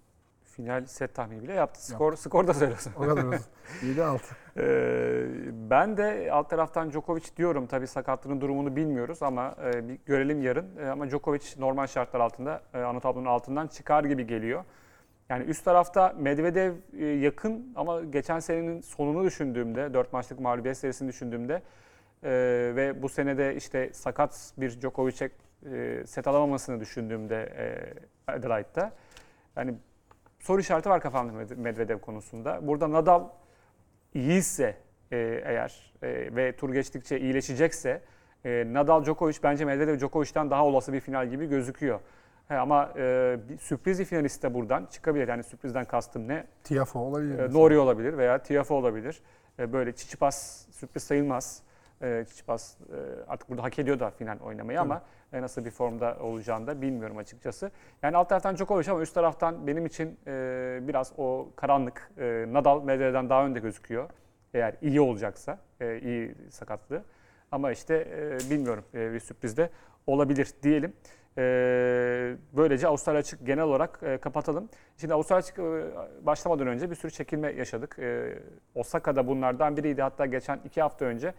[0.44, 1.86] Final set tahmini bile yaptı.
[1.86, 2.92] Skor, skor da söylüyorsun.
[2.96, 3.46] O kadar olsun.
[3.82, 4.20] 7-6.
[4.56, 5.26] Ee,
[5.70, 7.66] ben de alt taraftan Djokovic diyorum.
[7.66, 10.76] Tabii sakatlığının durumunu bilmiyoruz ama e, bir görelim yarın.
[10.76, 14.64] E, ama Djokovic normal şartlar altında e, ana tablonun altından çıkar gibi geliyor.
[15.28, 21.08] Yani üst tarafta Medvedev e, yakın ama geçen senenin sonunu düşündüğümde, 4 maçlık mağlubiyet serisini
[21.08, 21.62] düşündüğümde
[22.24, 22.30] e,
[22.76, 25.30] ve bu senede işte sakat bir Djokovic'e
[25.72, 27.66] e, set alamamasını düşündüğümde e,
[28.32, 28.92] Adelaide'da
[29.56, 29.74] yani
[30.38, 32.66] soru işareti var kafamda Med- Medvedev konusunda.
[32.66, 33.28] Burada Nadal
[34.14, 34.76] iyiyse
[35.12, 38.02] e, eğer e, ve tur geçtikçe iyileşecekse
[38.44, 42.00] e, Nadal Djokovic bence Medvedev Djokovic'ten daha olası bir final gibi gözüküyor.
[42.48, 45.28] He, ama e, bir sürpriz bir finalist de buradan çıkabilir.
[45.28, 46.46] Yani sürprizden kastım ne?
[46.64, 47.38] Tiafoe olabilir.
[47.38, 47.52] E.
[47.52, 49.22] Nori olabilir veya Tiafoe olabilir.
[49.58, 51.62] E, böyle Çiçipas sürpriz sayılmaz.
[52.02, 54.92] E, Çiçipas e, artık burada hak ediyor da final oynamayı Tabii.
[54.92, 57.70] ama e, nasıl bir formda olacağını da bilmiyorum açıkçası.
[58.02, 62.10] Yani alt taraftan Djokovic ama üst taraftan benim için e, biraz o karanlık.
[62.18, 64.10] E, Nadal Medvedev'den daha önde gözüküyor.
[64.54, 67.02] Eğer iyi olacaksa, e, iyi sakatlığı.
[67.52, 69.70] Ama işte e, bilmiyorum e, bir sürpriz de
[70.06, 70.92] olabilir diyelim.
[71.38, 71.42] E,
[72.52, 74.68] böylece Avustralya açık genel olarak e, kapatalım.
[74.96, 75.62] Şimdi Avustralya açık e,
[76.26, 77.98] başlamadan önce bir sürü çekilme yaşadık.
[77.98, 78.38] E,
[78.74, 80.02] Osaka'da bunlardan biriydi.
[80.02, 81.34] Hatta geçen iki hafta önce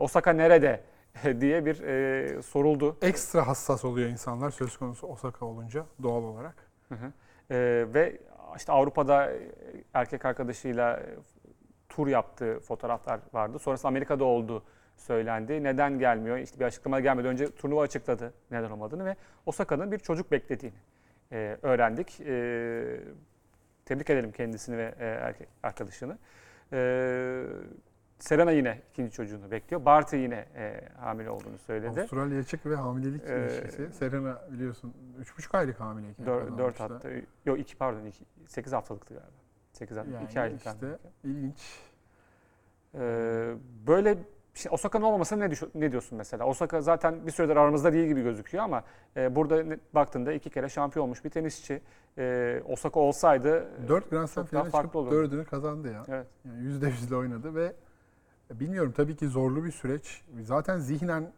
[0.00, 0.80] Osaka nerede
[1.40, 2.96] diye bir e, soruldu.
[3.02, 6.54] Ekstra hassas oluyor insanlar söz konusu Osaka olunca doğal olarak.
[6.88, 7.12] Hı hı.
[7.50, 8.18] Ee, ve
[8.56, 9.38] işte Avrupa'da e,
[9.94, 11.04] erkek arkadaşıyla e,
[11.88, 13.58] tur yaptığı fotoğraflar vardı.
[13.58, 14.62] Sonrasında Amerika'da olduğu
[14.96, 15.62] söylendi.
[15.62, 16.38] Neden gelmiyor?
[16.38, 20.76] İşte bir açıklama gelmeden önce turnuva açıkladı neden olmadığını ve Osaka'nın bir çocuk beklediğini
[21.32, 22.20] e, öğrendik.
[22.20, 23.00] E,
[23.84, 26.18] tebrik edelim kendisini ve e, erkek arkadaşını.
[26.72, 27.42] E,
[28.20, 29.84] Serena yine ikinci çocuğunu bekliyor.
[29.84, 32.00] Barty yine e, hamile olduğunu söyledi.
[32.00, 33.92] Avustralya açık ve hamilelik Ee, ilişkisi.
[33.92, 36.82] Serena biliyorsun 3,5 aylık hamileyken 4, kazanmıştı.
[36.82, 37.08] hatta.
[37.46, 38.24] Yok 2 pardon 2.
[38.46, 39.30] 8 haftalıktı galiba.
[39.72, 40.10] 8 hafta.
[40.12, 40.56] Yani 2 aylık.
[40.56, 40.98] işte hamile.
[41.24, 41.78] ilginç.
[42.94, 43.54] Ee,
[43.86, 44.18] böyle
[44.54, 46.44] şey, Osaka'nın olmamasına ne, düşün- ne diyorsun mesela?
[46.46, 48.84] Osaka zaten bir süredir aramızda değil gibi gözüküyor ama
[49.16, 51.82] e, burada baktığında iki kere şampiyon olmuş bir tenisçi.
[52.18, 55.14] E, Osaka olsaydı 4 Grand Slam farklı çıkıp olurdu.
[55.34, 56.02] 4'ünü kazandı ya.
[56.08, 56.26] Evet.
[56.44, 57.72] Yani %100'le oynadı ve
[58.50, 60.22] bilmiyorum tabii ki zorlu bir süreç.
[60.42, 61.32] Zaten zihnen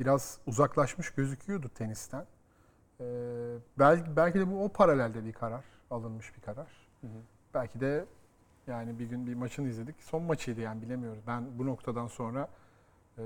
[0.00, 2.26] biraz uzaklaşmış gözüküyordu tenisten.
[3.00, 3.04] Ee,
[3.78, 6.68] belki, belki de bu o paralelde bir karar, alınmış bir karar.
[7.00, 7.20] Hı hı.
[7.54, 8.04] Belki de
[8.66, 9.96] yani bir gün bir maçını izledik.
[10.02, 11.22] Son maçıydı yani bilemiyoruz.
[11.26, 12.48] Ben bu noktadan sonra
[13.18, 13.24] e,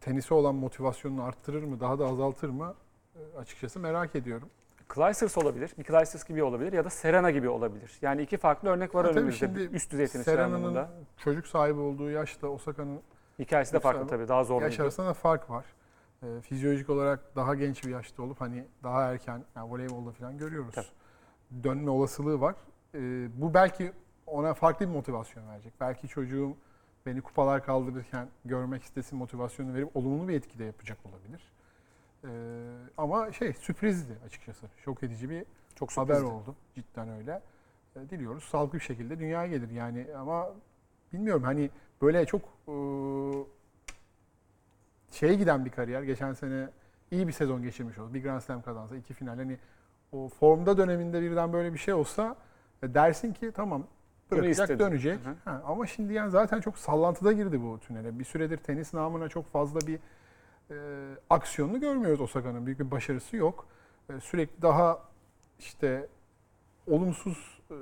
[0.00, 2.74] tenise olan motivasyonunu arttırır mı, daha da azaltır mı
[3.14, 4.50] e, açıkçası merak ediyorum.
[4.94, 7.98] Clijsters olabilir, bir Clijsters gibi olabilir ya da Serena gibi olabilir.
[8.02, 9.46] Yani iki farklı örnek var Ha, tabii önümüzde.
[9.46, 10.90] şimdi Üst düzey tenisçiler Serena'nın anlamında.
[11.16, 13.00] çocuk sahibi olduğu yaşta Osaka'nın
[13.38, 14.62] Hikayesi de Yoksa farklı tabii, daha zor.
[14.62, 15.64] yaş arasında da fark var.
[16.22, 20.74] Ee, fizyolojik olarak daha genç bir yaşta olup hani daha erken yani voleybolda falan görüyoruz.
[21.64, 22.54] Dönme olasılığı var.
[22.94, 23.00] e,
[23.40, 23.92] bu belki
[24.26, 25.72] ona farklı bir motivasyon verecek.
[25.80, 26.56] Belki çocuğum
[27.06, 31.52] beni kupalar kaldırırken görmek istesin motivasyonu verip olumlu bir etki de yapacak olabilir.
[32.24, 32.28] E,
[32.98, 34.66] ama şey sürprizdi açıkçası.
[34.76, 35.44] Şok edici bir
[35.74, 36.34] Çok haber sürprizdi.
[36.34, 36.54] oldu.
[36.74, 37.42] Cidden öyle.
[37.96, 39.70] E, diliyoruz sağlıklı bir şekilde dünyaya gelir.
[39.70, 40.50] Yani ama
[41.12, 41.70] bilmiyorum hani
[42.02, 42.74] böyle çok e,
[45.10, 46.02] şeye giden bir kariyer.
[46.02, 46.68] Geçen sene
[47.10, 48.14] iyi bir sezon geçirmiş oldu.
[48.14, 49.36] Bir Grand Slam kazansa, iki final.
[49.36, 49.58] Hani
[50.12, 52.36] o formda döneminde birden böyle bir şey olsa
[52.82, 53.84] e, dersin ki tamam
[54.30, 55.20] bırakacak dönecek.
[55.24, 55.34] Hı hı.
[55.44, 58.18] Ha, ama şimdi yani zaten çok sallantıda girdi bu tünele.
[58.18, 59.98] Bir süredir tenis namına çok fazla bir
[60.70, 60.74] e,
[61.30, 62.66] aksiyonunu görmüyoruz Osaka'nın.
[62.66, 63.66] Büyük bir başarısı yok.
[64.10, 64.98] E, sürekli daha
[65.58, 66.08] işte
[66.86, 67.76] olumsuz e,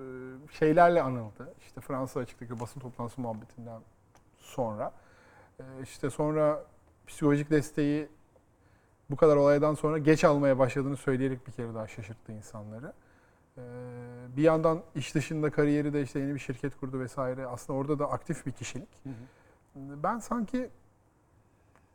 [0.52, 1.54] şeylerle anıldı.
[1.60, 3.80] İşte Fransa açıktaki basın toplantısı muhabbetinden
[4.38, 4.92] sonra.
[5.58, 6.64] E, işte sonra
[7.06, 8.08] psikolojik desteği
[9.10, 12.92] bu kadar olaydan sonra geç almaya başladığını söyleyerek bir kere daha şaşırttı insanları.
[14.36, 17.46] Bir yandan iş dışında kariyeri de işte yeni bir şirket kurdu vesaire.
[17.46, 18.88] Aslında orada da aktif bir kişilik.
[19.02, 20.02] Hı hı.
[20.02, 20.70] Ben sanki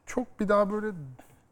[0.06, 0.88] çok bir daha böyle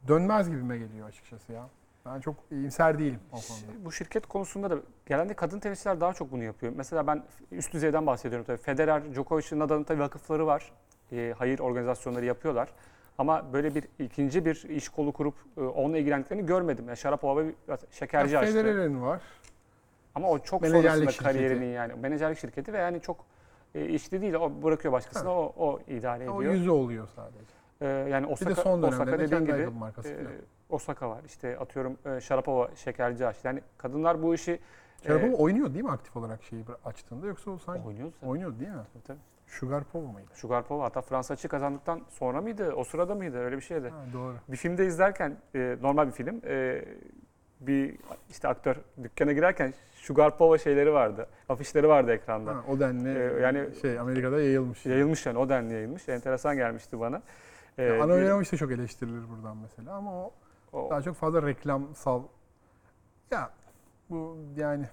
[0.07, 1.67] dönmez gibime geliyor açıkçası ya.
[2.05, 3.85] Ben çok iyimser değilim o konuda.
[3.85, 4.75] Bu şirket konusunda da
[5.05, 6.73] genelde kadın tenisçiler daha çok bunu yapıyor.
[6.75, 8.57] Mesela ben üst düzeyden bahsediyorum tabii.
[8.57, 10.71] Federer, Djokovic, Nadal'ın tabii vakıfları var.
[11.11, 12.69] E, hayır organizasyonları yapıyorlar.
[13.17, 16.85] Ama böyle bir ikinci bir iş kolu kurup e, onunla ilgilendiklerini görmedim.
[16.87, 17.55] Yani Sharapova bir
[17.91, 18.53] şekerci Ya açtı.
[18.53, 19.21] Federer'in var.
[20.15, 21.23] Ama o çok Menajerlik sonrasında şirketi.
[21.23, 23.25] kariyerinin yani menajerlik şirketi ve yani çok
[23.75, 24.33] e, işli değil.
[24.33, 25.33] O bırakıyor başkasına Ha.
[25.33, 26.53] o, o idare O ediyor.
[26.53, 27.62] yüzü oluyor sadece.
[27.81, 30.25] E, yani Bir Osaka, de son Osaka dediğin gibi markası e.
[30.69, 31.21] Osaka var.
[31.25, 33.47] İşte atıyorum e, Sharapova şekerci açtı.
[33.47, 34.59] Yani kadınlar bu işi
[35.07, 38.27] Sharapova oynuyor değil mi aktif olarak şeyi açtığında yoksa o sanki oynuyor zaten.
[38.27, 38.77] oynuyordu değil mi?
[38.93, 39.19] Tabii, tabii.
[39.47, 40.27] Sugar Pova mıydı?
[40.33, 42.71] Sugarpova hatta Fransa açığı kazandıktan sonra mıydı?
[42.73, 43.37] O sırada mıydı?
[43.37, 43.89] Öyle bir şeydi.
[43.89, 44.33] Ha, doğru.
[44.47, 46.41] Bir filmde izlerken e, normal bir film.
[46.45, 46.85] e,
[47.59, 47.95] bir
[48.29, 51.27] işte aktör dükkana girerken Sugarpova şeyleri vardı.
[51.49, 52.55] Afişleri vardı ekranda.
[52.55, 54.85] Ha, o denli Ee, yani- şey Amerika'da yayılmış.
[54.85, 56.09] Yayılmış yani o denli yayılmış.
[56.09, 57.21] Enteresan gelmişti bana.
[57.77, 60.31] E, Ya, Ana oynamış da çok eleştirilir buradan mesela ama o
[60.73, 62.23] o- daha çok fazla reklamsal.
[63.31, 63.49] Ya
[64.09, 64.85] bu yani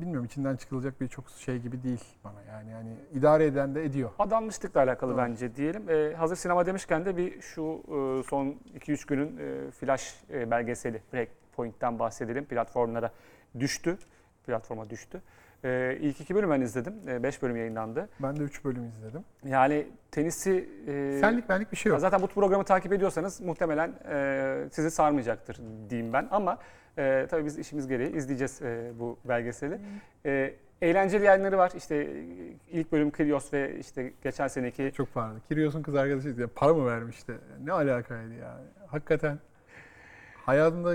[0.00, 4.10] bilmiyorum içinden çıkılacak bir çok şey gibi değil bana yani yani idare eden de ediyor.
[4.18, 5.18] Adanmışlıkla alakalı Doğru.
[5.18, 5.90] bence diyelim.
[5.90, 11.02] E, hazır sinema demişken de bir şu e, son 2-3 günün e, flash e, belgeseli
[11.12, 12.44] Breakpoint'ten bahsedelim.
[12.44, 13.10] Platformlara
[13.60, 13.98] düştü.
[14.46, 15.22] Platforma düştü.
[15.64, 16.94] E, ilk iki bölüm ben izledim.
[17.22, 18.08] 5 bölüm yayınlandı.
[18.22, 19.24] Ben de 3 bölüm izledim.
[19.44, 20.68] Yani tenisi...
[20.86, 22.00] e, Senlik benlik bir şey yok.
[22.00, 26.28] zaten bu programı takip ediyorsanız muhtemelen e, sizi sarmayacaktır diyeyim ben.
[26.30, 26.58] Ama
[26.98, 29.78] e, tabii biz işimiz gereği izleyeceğiz e, bu belgeseli.
[30.26, 31.72] E, eğlenceli yayınları var.
[31.76, 32.08] İşte
[32.70, 35.40] ilk bölüm Kyrgios ve işte geçen seneki Çok pardon.
[35.48, 37.32] Kyrgios'un kız arkadaşı ya para mı vermişti?
[37.64, 38.64] Ne alakaydı yani?
[38.86, 39.38] Hakikaten
[40.46, 40.94] hayatında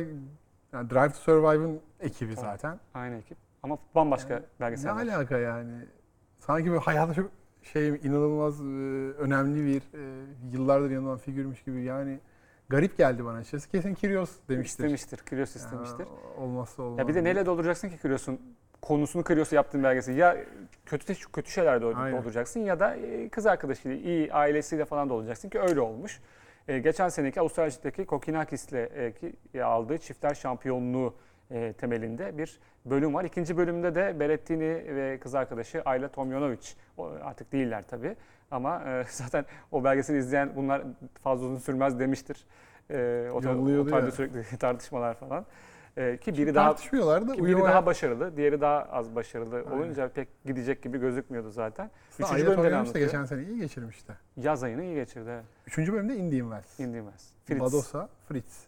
[0.73, 2.39] yani Drive to Survive'ın ekibi Evet.
[2.39, 2.79] zaten.
[2.93, 3.37] aynı ekip.
[3.63, 5.07] Ama bambaşka Ne belgeseller.
[5.07, 5.85] alaka yani?
[6.39, 7.31] Sanki böyle hayata çok
[7.63, 8.63] şey inanılmaz e,
[9.17, 12.19] önemli bir e, yıllardır yanılan figürmüş gibi yani
[12.69, 13.69] garip geldi bana açıkçası.
[13.69, 14.83] Kesin Kyrgios demiştir.
[14.83, 15.17] İstemiştir.
[15.17, 15.99] Kyrgios istemiştir.
[16.05, 16.99] Ya, olmazsa olmaz.
[16.99, 18.39] Ya bir de neyle dolduracaksın ki Kyrgios'un
[18.81, 20.17] konusunu Kyrgios'u yaptığın belgesel.
[20.17, 20.37] Ya
[20.85, 22.17] kötü kötü şeyler de Aynen.
[22.17, 26.19] dolduracaksın ya da e, kız arkadaşıyla, iyi ailesiyle falan dolduracaksın ki öyle olmuş.
[26.67, 31.15] E, geçen seneki Avustralya'daki Kokinakis'le e, ki- e, aldığı çiftler şampiyonluğu
[31.51, 33.23] e, temelinde bir bölüm var.
[33.23, 36.67] İkinci bölümde de Berrettini ve kız arkadaşı Ayla Tomjanovic.
[36.97, 38.15] O artık değiller tabii.
[38.51, 40.81] Ama e, zaten o belgeseli izleyen bunlar
[41.23, 42.45] fazla uzun sürmez demiştir.
[42.89, 42.95] E,
[43.33, 43.41] o,
[44.05, 44.11] ya.
[44.11, 45.45] sürekli tartışmalar falan.
[45.97, 49.71] E, ki biri daha tartışmıyorlar da ki biri daha başarılı, diğeri daha az başarılı Aynen.
[49.71, 51.89] olunca pek gidecek gibi gözükmüyordu zaten.
[52.09, 53.05] Aslında Üçüncü Ayla bölümde ne Tomjanovic de anlatıyor?
[53.05, 54.13] geçen sene iyi geçirmişti.
[54.37, 55.29] Yaz ayını iyi geçirdi.
[55.29, 55.43] evet.
[55.67, 56.79] Üçüncü bölümde Indian Wells.
[56.79, 57.29] İndirmez.
[57.45, 57.59] Fritz.
[57.61, 58.67] Badosa, Fritz.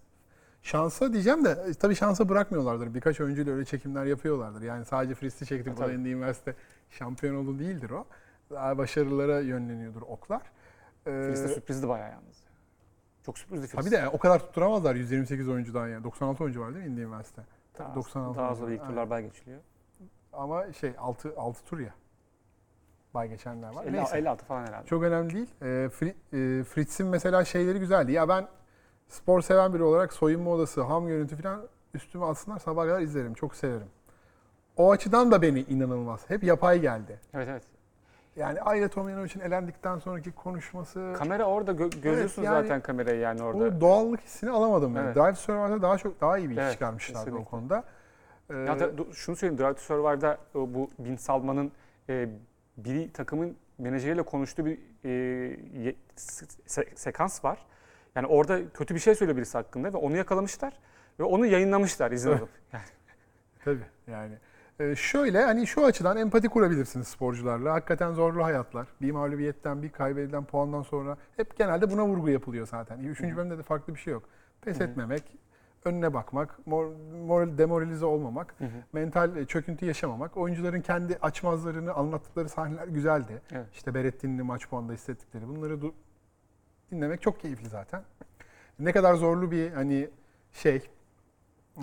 [0.64, 2.94] Şansa diyeceğim de e, tabii şansa bırakmıyorlardır.
[2.94, 4.62] Birkaç oyuncuyla öyle çekimler yapıyorlardır.
[4.62, 5.94] Yani sadece Fritz'i çektik bu da.
[5.94, 6.56] Indy Üniversite
[6.90, 8.06] şampiyon oldu değildir o.
[8.52, 10.42] Daha başarılara yönleniyordur oklar.
[11.08, 12.38] Ee, Fritz de sürprizdi bayağı yalnız.
[13.30, 13.86] Çok sürprizdi Fritz.
[13.86, 16.04] tabii de o kadar tutturamazlar 128 oyuncudan yani.
[16.04, 17.42] 96 oyuncu var değil mi Indy Üniversite?
[17.80, 19.60] daha, 96 daha sonra ilk turlar bay geçiliyor.
[20.34, 21.94] Ama şey 6 6 tur ya.
[23.14, 23.84] Bay geçenler var.
[23.86, 24.18] 50, Neyse.
[24.18, 24.86] 56 falan herhalde.
[24.86, 25.50] Çok önemli değil.
[25.62, 28.12] Fri- e, Fritz'in mesela şeyleri güzeldi.
[28.12, 28.48] Ya ben
[29.08, 31.62] spor seven biri olarak soyunma odası, ham görüntü falan
[31.94, 33.34] üstüme alsınlar sabah kadar izlerim.
[33.34, 33.88] Çok severim.
[34.78, 36.30] O açıdan da beni inanılmaz.
[36.30, 37.20] Hep yapay geldi.
[37.34, 37.64] Evet evet.
[38.36, 43.64] Yani Ayla Tomjanovic'in elendikten sonraki konuşması, Kamera orada gö- görüyorsun yani zaten kamerayı yani orada.
[43.78, 45.04] o doğallık hissini alamadım ben.
[45.04, 45.16] Evet.
[45.16, 47.84] Drive to Survive'da daha çok daha iyi bir iş Evet, çıkarmışlardı o konuda.
[48.50, 51.72] Ee, Ya da du- şunu söyleyeyim Drive to Survivor'da o bu Bin Salman'ın
[52.10, 52.30] e,
[52.78, 55.96] biri takımın menajeriyle konuştuğu bir e,
[56.68, 57.66] se- sekans var.
[58.16, 60.74] Yani orada kötü bir şey söylüyor birisi hakkında ve onu yakalamışlar
[61.20, 62.50] ve onu yayınlamışlar izin alıp.
[62.74, 62.84] Yani
[63.66, 64.34] Tabii yani.
[64.80, 67.74] Ee, şöyle hani şu açıdan empati kurabilirsiniz sporcularla.
[67.74, 68.88] Hakikaten zorlu hayatlar.
[69.02, 73.00] Bir mağlubiyetten, bir kaybedilen puandan sonra hep genelde buna vurgu yapılıyor zaten.
[73.00, 74.24] Üçüncü bölümde de farklı bir şey yok.
[74.62, 75.24] Pes etmemek,
[75.86, 78.56] önüne bakmak, mor- moral demoralize olmamak,
[78.94, 80.38] mental e, çöküntü yaşamamak.
[80.38, 83.42] Oyuncuların kendi açmazlarını anlattıkları sahneler güzeldi.
[83.52, 83.66] Evet.
[83.74, 85.48] İşte Berettin'in maç puanında hissettikleri.
[85.48, 85.80] Bunları
[86.92, 88.04] dinlemek çok keyifli zaten.
[88.80, 90.10] Ne kadar zorlu bir hani
[90.54, 90.90] şey,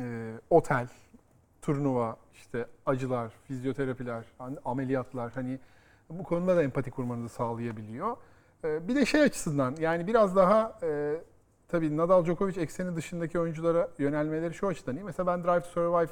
[0.00, 0.88] e, otel,
[1.70, 5.58] turnuva, işte acılar, fizyoterapiler, hani ameliyatlar hani
[6.10, 8.16] bu konuda da empati kurmanızı sağlayabiliyor.
[8.64, 11.14] E, bir de şey açısından yani biraz daha e,
[11.68, 15.04] tabii Nadal Djokovic ekseni dışındaki oyunculara yönelmeleri şu açıdan iyi.
[15.04, 16.10] Mesela ben Drive to Survive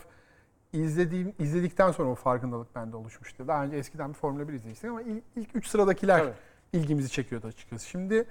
[0.73, 3.49] izlediğim izledikten sonra o farkındalık bende oluşmuştu.
[3.49, 6.33] Daha önce eskiden bir Formula 1 izlemiştim ama il- ilk 3 sıradakiler Tabii.
[6.73, 7.89] ilgimizi çekiyordu açıkçası.
[7.89, 8.25] Şimdi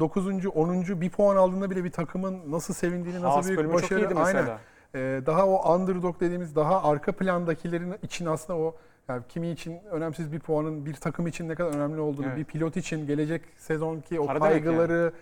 [0.00, 0.46] 9.
[0.46, 1.00] 10.
[1.00, 3.88] bir puan aldığında bile bir takımın nasıl sevindiğini, nasıl büyük başarı.
[3.88, 4.40] çok iyiydi mesela.
[4.42, 4.58] Aynen.
[4.94, 8.76] Ee, daha o underdog dediğimiz daha arka plandakilerin için aslında o
[9.08, 12.36] yani kimi için önemsiz bir puanın bir takım için ne kadar önemli olduğunu, Evet.
[12.38, 15.12] bir pilot için gelecek sezonki o Para kaygıları,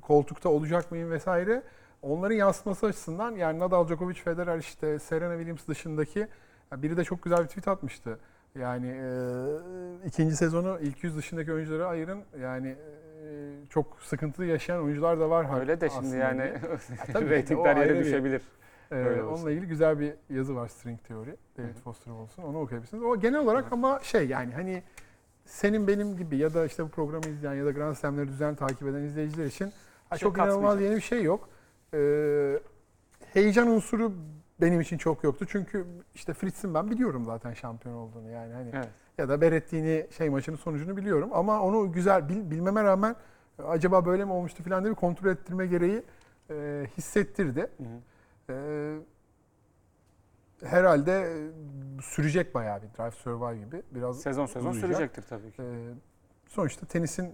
[0.00, 1.62] koltukta olacak mıyım vesaire
[2.02, 6.26] onların yansıması açısından yani Nadal, Djokovic, Federer işte Serena Williams dışındaki
[6.72, 8.18] ya biri de çok güzel bir tweet atmıştı.
[8.54, 12.20] Yani e, ikinci sezonu ilk yüz dışındaki oyunculara ayırın.
[12.40, 13.28] Yani e,
[13.70, 15.60] çok sıkıntı yaşayan oyuncular da var.
[15.60, 16.52] Öyle de şimdi aslında yani
[17.12, 18.42] tabii ki de reytingler yere düşebilir.
[18.92, 21.30] Ee, onunla ilgili güzel bir yazı var String Theory.
[21.58, 22.42] David Foster olsun.
[22.42, 23.02] Onu okuyabilirsiniz.
[23.02, 24.82] O genel olarak ama şey yani hani
[25.44, 28.82] senin benim gibi ya da işte bu programı izleyen ya da Grand Slam'leri düzenli takip
[28.88, 29.72] eden izleyiciler için
[30.10, 31.48] Şey çok inanılmaz yeni bir şey yok.
[31.94, 32.58] Ee,
[33.32, 34.12] heyecan unsuru
[34.60, 35.46] benim için çok yoktu.
[35.48, 38.88] Çünkü işte Fritz'in ben biliyorum zaten şampiyon olduğunu yani hani Evet.
[39.18, 43.16] ya da Beretti'ni şey maçının sonucunu biliyorum ama onu güzel bil- bilmeme rağmen
[43.66, 46.02] acaba böyle mi olmuştu falan diye bir kontrol ettirme gereği
[46.50, 47.60] e, hissettirdi.
[47.60, 47.86] Hı hı.
[48.50, 48.98] Ee,
[50.66, 51.50] herhalde e,
[52.02, 53.82] sürecek bayağı bir Drive Survive gibi.
[53.90, 54.90] Biraz Sezon sezon uzayacak.
[54.90, 55.62] sürecektir tabii ki.
[55.62, 55.94] Ee,
[56.48, 57.30] sonuçta tenisin e,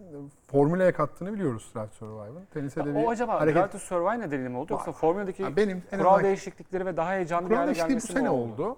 [0.50, 2.44] formüleye kattığını biliyoruz Drive Survive'ın.
[2.54, 3.62] Tenise de bir o acaba hareket...
[3.62, 6.96] Drive to Survive nedeniyle mi oldu yoksa Formula'daki Ha, benim en kural azından değişiklikleri ve
[6.96, 8.76] daha heyecanlı bir kural hale değişikliği bu gelmesi mi sene oldu.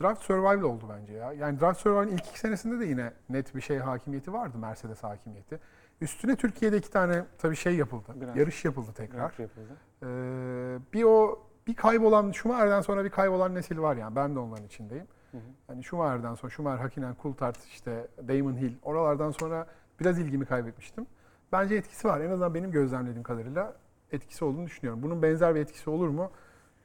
[0.00, 1.32] Drive to Survive oldu bence ya.
[1.32, 4.58] Yani Drive to Survive'ın ilk iki senesinde de yine net bir şey hakimiyeti vardı.
[4.58, 5.60] Mercedes hakimiyeti.
[6.00, 8.12] Üstüne Türkiye'de iki tane tabii şey yapıldı.
[8.20, 9.18] Grand- Yarış yapıldı tekrar.
[9.18, 9.76] Grand yapıldı.
[10.02, 14.16] Ee, bir o bir kaybolan Schumacher'den sonra bir kaybolan nesil var yani.
[14.16, 15.06] Ben de onların içindeyim.
[15.32, 15.40] Hı hı.
[15.66, 19.66] Hani Schumacher'den sonra Schumacher, Hakkinen, Coulthard, işte Damon Hill oralardan sonra
[20.00, 21.06] biraz ilgimi kaybetmiştim.
[21.52, 22.20] Bence etkisi var.
[22.20, 23.76] En azından benim gözlemlediğim kadarıyla
[24.12, 25.02] etkisi olduğunu düşünüyorum.
[25.02, 26.30] Bunun benzer bir etkisi olur mu?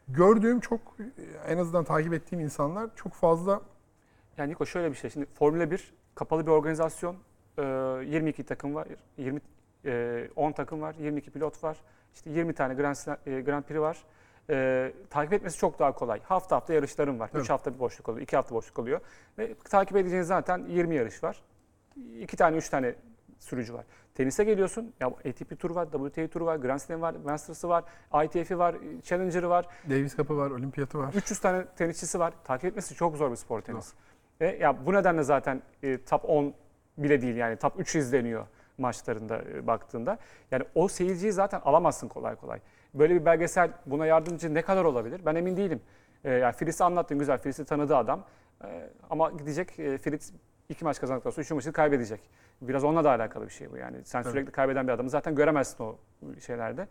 [0.08, 0.82] Gördüğüm çok
[1.48, 3.62] en azından takip ettiğim insanlar çok fazla
[4.38, 5.10] Yani Niko şöyle bir şey.
[5.10, 7.16] Şimdi Formula 1 kapalı bir organizasyon.
[7.58, 8.88] Ee, 22 takım var.
[9.18, 9.42] 20
[9.86, 10.96] e, 10 takım var.
[11.00, 11.78] 22 pilot var.
[12.14, 12.96] İşte 20 tane Grand,
[13.28, 14.04] e, Grand Prix var.
[14.50, 16.22] Ee, takip etmesi çok daha kolay.
[16.24, 17.30] Hafta hafta yarışlarım var.
[17.30, 17.50] 3 Evet.
[17.50, 18.22] hafta bir boşluk oluyor.
[18.24, 19.00] 2 hafta boşluk oluyor.
[19.38, 21.41] Ve takip edeceğiniz zaten 20 yarış var.
[22.20, 22.96] 2 tane 3 tane
[23.39, 23.86] sürücü var.
[24.16, 24.94] Tenise geliyorsun.
[25.00, 27.84] Ya ATP turu var, WTA turu var, Grand Slam var, Masters'ı var,
[28.26, 29.68] ITF'i var, Challenger'ı var.
[29.89, 31.14] Davis Cup'ı var, olimpiyatı var.
[31.16, 32.34] 300 tane tenisçisi var.
[32.44, 33.94] Takip etmesi çok zor bir spor tenis.
[34.41, 36.54] Ve ya bu nedenle zaten e, top 10
[36.98, 40.18] bile değil yani top 3 izleniyor maçlarında e, baktığında.
[40.52, 42.60] Yani o seyirciyi zaten alamazsın kolay kolay.
[42.94, 45.22] Böyle bir belgesel buna yardımcı ne kadar olabilir?
[45.26, 45.82] Ben emin değilim.
[46.24, 47.38] E, yani Fritz'i anlattın güzel.
[47.38, 48.26] Fritz'i tanıdığı adam.
[48.64, 50.34] E, ama gidecek e, Fritz
[50.70, 52.22] iki maç kazandıktan sonra üçüncü maçı kaybedecek.
[52.62, 53.98] Biraz onunla da alakalı bir şey bu yani.
[54.04, 54.32] Sen Tabii.
[54.32, 55.96] sürekli kaybeden bir adamı zaten göremezsin o
[56.46, 56.88] şeylerde.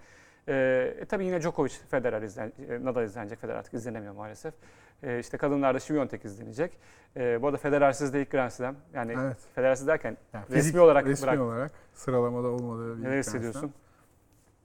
[0.49, 0.55] E,
[1.01, 3.41] e, tabii yine Djokovic, Federer izlen, e, Nadal izlenecek.
[3.41, 4.55] Federer artık izlenemiyor maalesef.
[5.03, 6.79] E, işte kadınlarda Świątek izlenecek.
[7.17, 8.77] E, bu arada Federer'siz de ilk Grand Slam.
[8.95, 9.37] Yani Evet.
[9.55, 11.41] Federer'siz derken Yani Resmi fizik- olarak resmi bırak.
[11.41, 13.61] olarak sıralamada olmadığı bir Grand hissediyorsun?
[13.61, 13.71] Slam.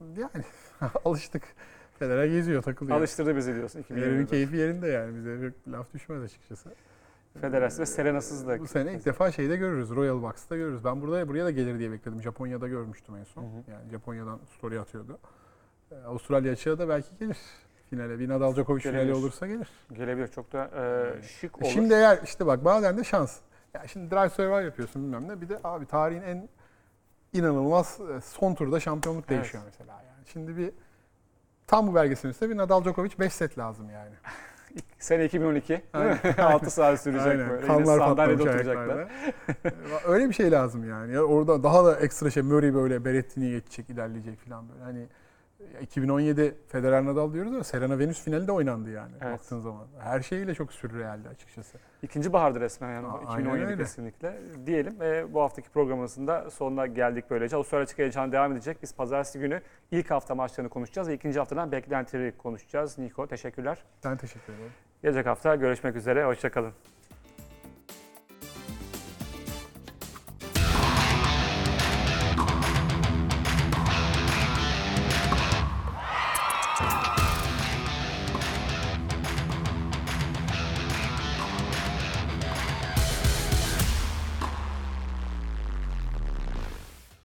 [0.00, 0.44] Yani
[1.04, 1.42] alıştık.
[1.98, 2.98] Federer geziyor, takılıyor.
[2.98, 3.82] Alıştırdı bizi diyorsun.
[3.82, 4.26] 2020'de.
[4.26, 6.70] keyfi yerinde yani bize bir laf düşmez açıkçası.
[7.40, 8.58] Federer'siz ve Serena'sız da.
[8.60, 9.90] Bu sene ilk defa şeyde görürüz.
[9.90, 10.84] Royal Box'ta görürüz.
[10.84, 12.22] Ben burada buraya da gelir diye bekledim.
[12.22, 13.42] Japonya'da görmüştüm en son.
[13.42, 13.70] Hı hı.
[13.70, 15.18] Yani Japonya'dan story atıyordu.
[15.92, 17.36] Ee, Avustralya açığı da belki gelir
[17.90, 18.18] finale.
[18.18, 19.14] Bir Nadal Djokovic finali Gelebilir.
[19.22, 19.68] olursa gelir.
[19.92, 20.28] Gelebilir.
[20.28, 20.70] Çok da
[21.18, 21.70] e, şık olur.
[21.70, 23.38] Şimdi eğer işte bak bazen de şans.
[23.74, 25.40] Ya şimdi Drive Survive yapıyorsun bilmem ne.
[25.40, 26.48] Bir de abi tarihin en
[27.32, 29.40] inanılmaz e, son turda şampiyonluk Evet.
[29.40, 30.26] değişiyor mesela yani.
[30.32, 30.70] Şimdi bir
[31.66, 34.10] tam bu belgeselin üstünde bir Nadal Djokovic 5 set lazım yani.
[34.98, 35.82] Sene 2012.
[35.92, 36.18] Aynen.
[36.42, 37.50] 6 saat sürecek Aynen.
[37.50, 37.62] böyle.
[37.62, 38.96] Yine Kanlar sandalyede patlamış oturacaklar.
[38.96, 40.12] ayaklarda.
[40.12, 41.14] Öyle bir şey lazım yani.
[41.14, 44.84] Ya orada daha da ekstra şey Murray böyle Berrettini geçecek, ilerleyecek falan böyle.
[44.84, 45.06] Hani
[45.82, 49.32] 2017 Federer Nadal diyoruz ama Serena Venus finali de oynandı yani Evet.
[49.32, 49.86] baktığın zaman.
[49.98, 51.78] Her şeyiyle çok sürrealdi açıkçası.
[52.02, 53.76] İkinci bahardı resmen yani A- 2017 aynen öyle.
[53.82, 54.40] kesinlikle.
[54.66, 57.56] Diyelim ve bu haftaki programımızın da sonuna geldik böylece.
[57.56, 58.78] Avustralya açık heyecanı devam edecek.
[58.82, 62.98] Biz pazartesi günü ilk hafta maçlarını konuşacağız ve ikinci haftadan beklentileri konuşacağız.
[62.98, 63.78] Niko teşekkürler.
[64.04, 64.72] Ben teşekkür ederim.
[65.02, 66.24] Gelecek hafta görüşmek üzere.
[66.24, 66.72] Hoşçakalın.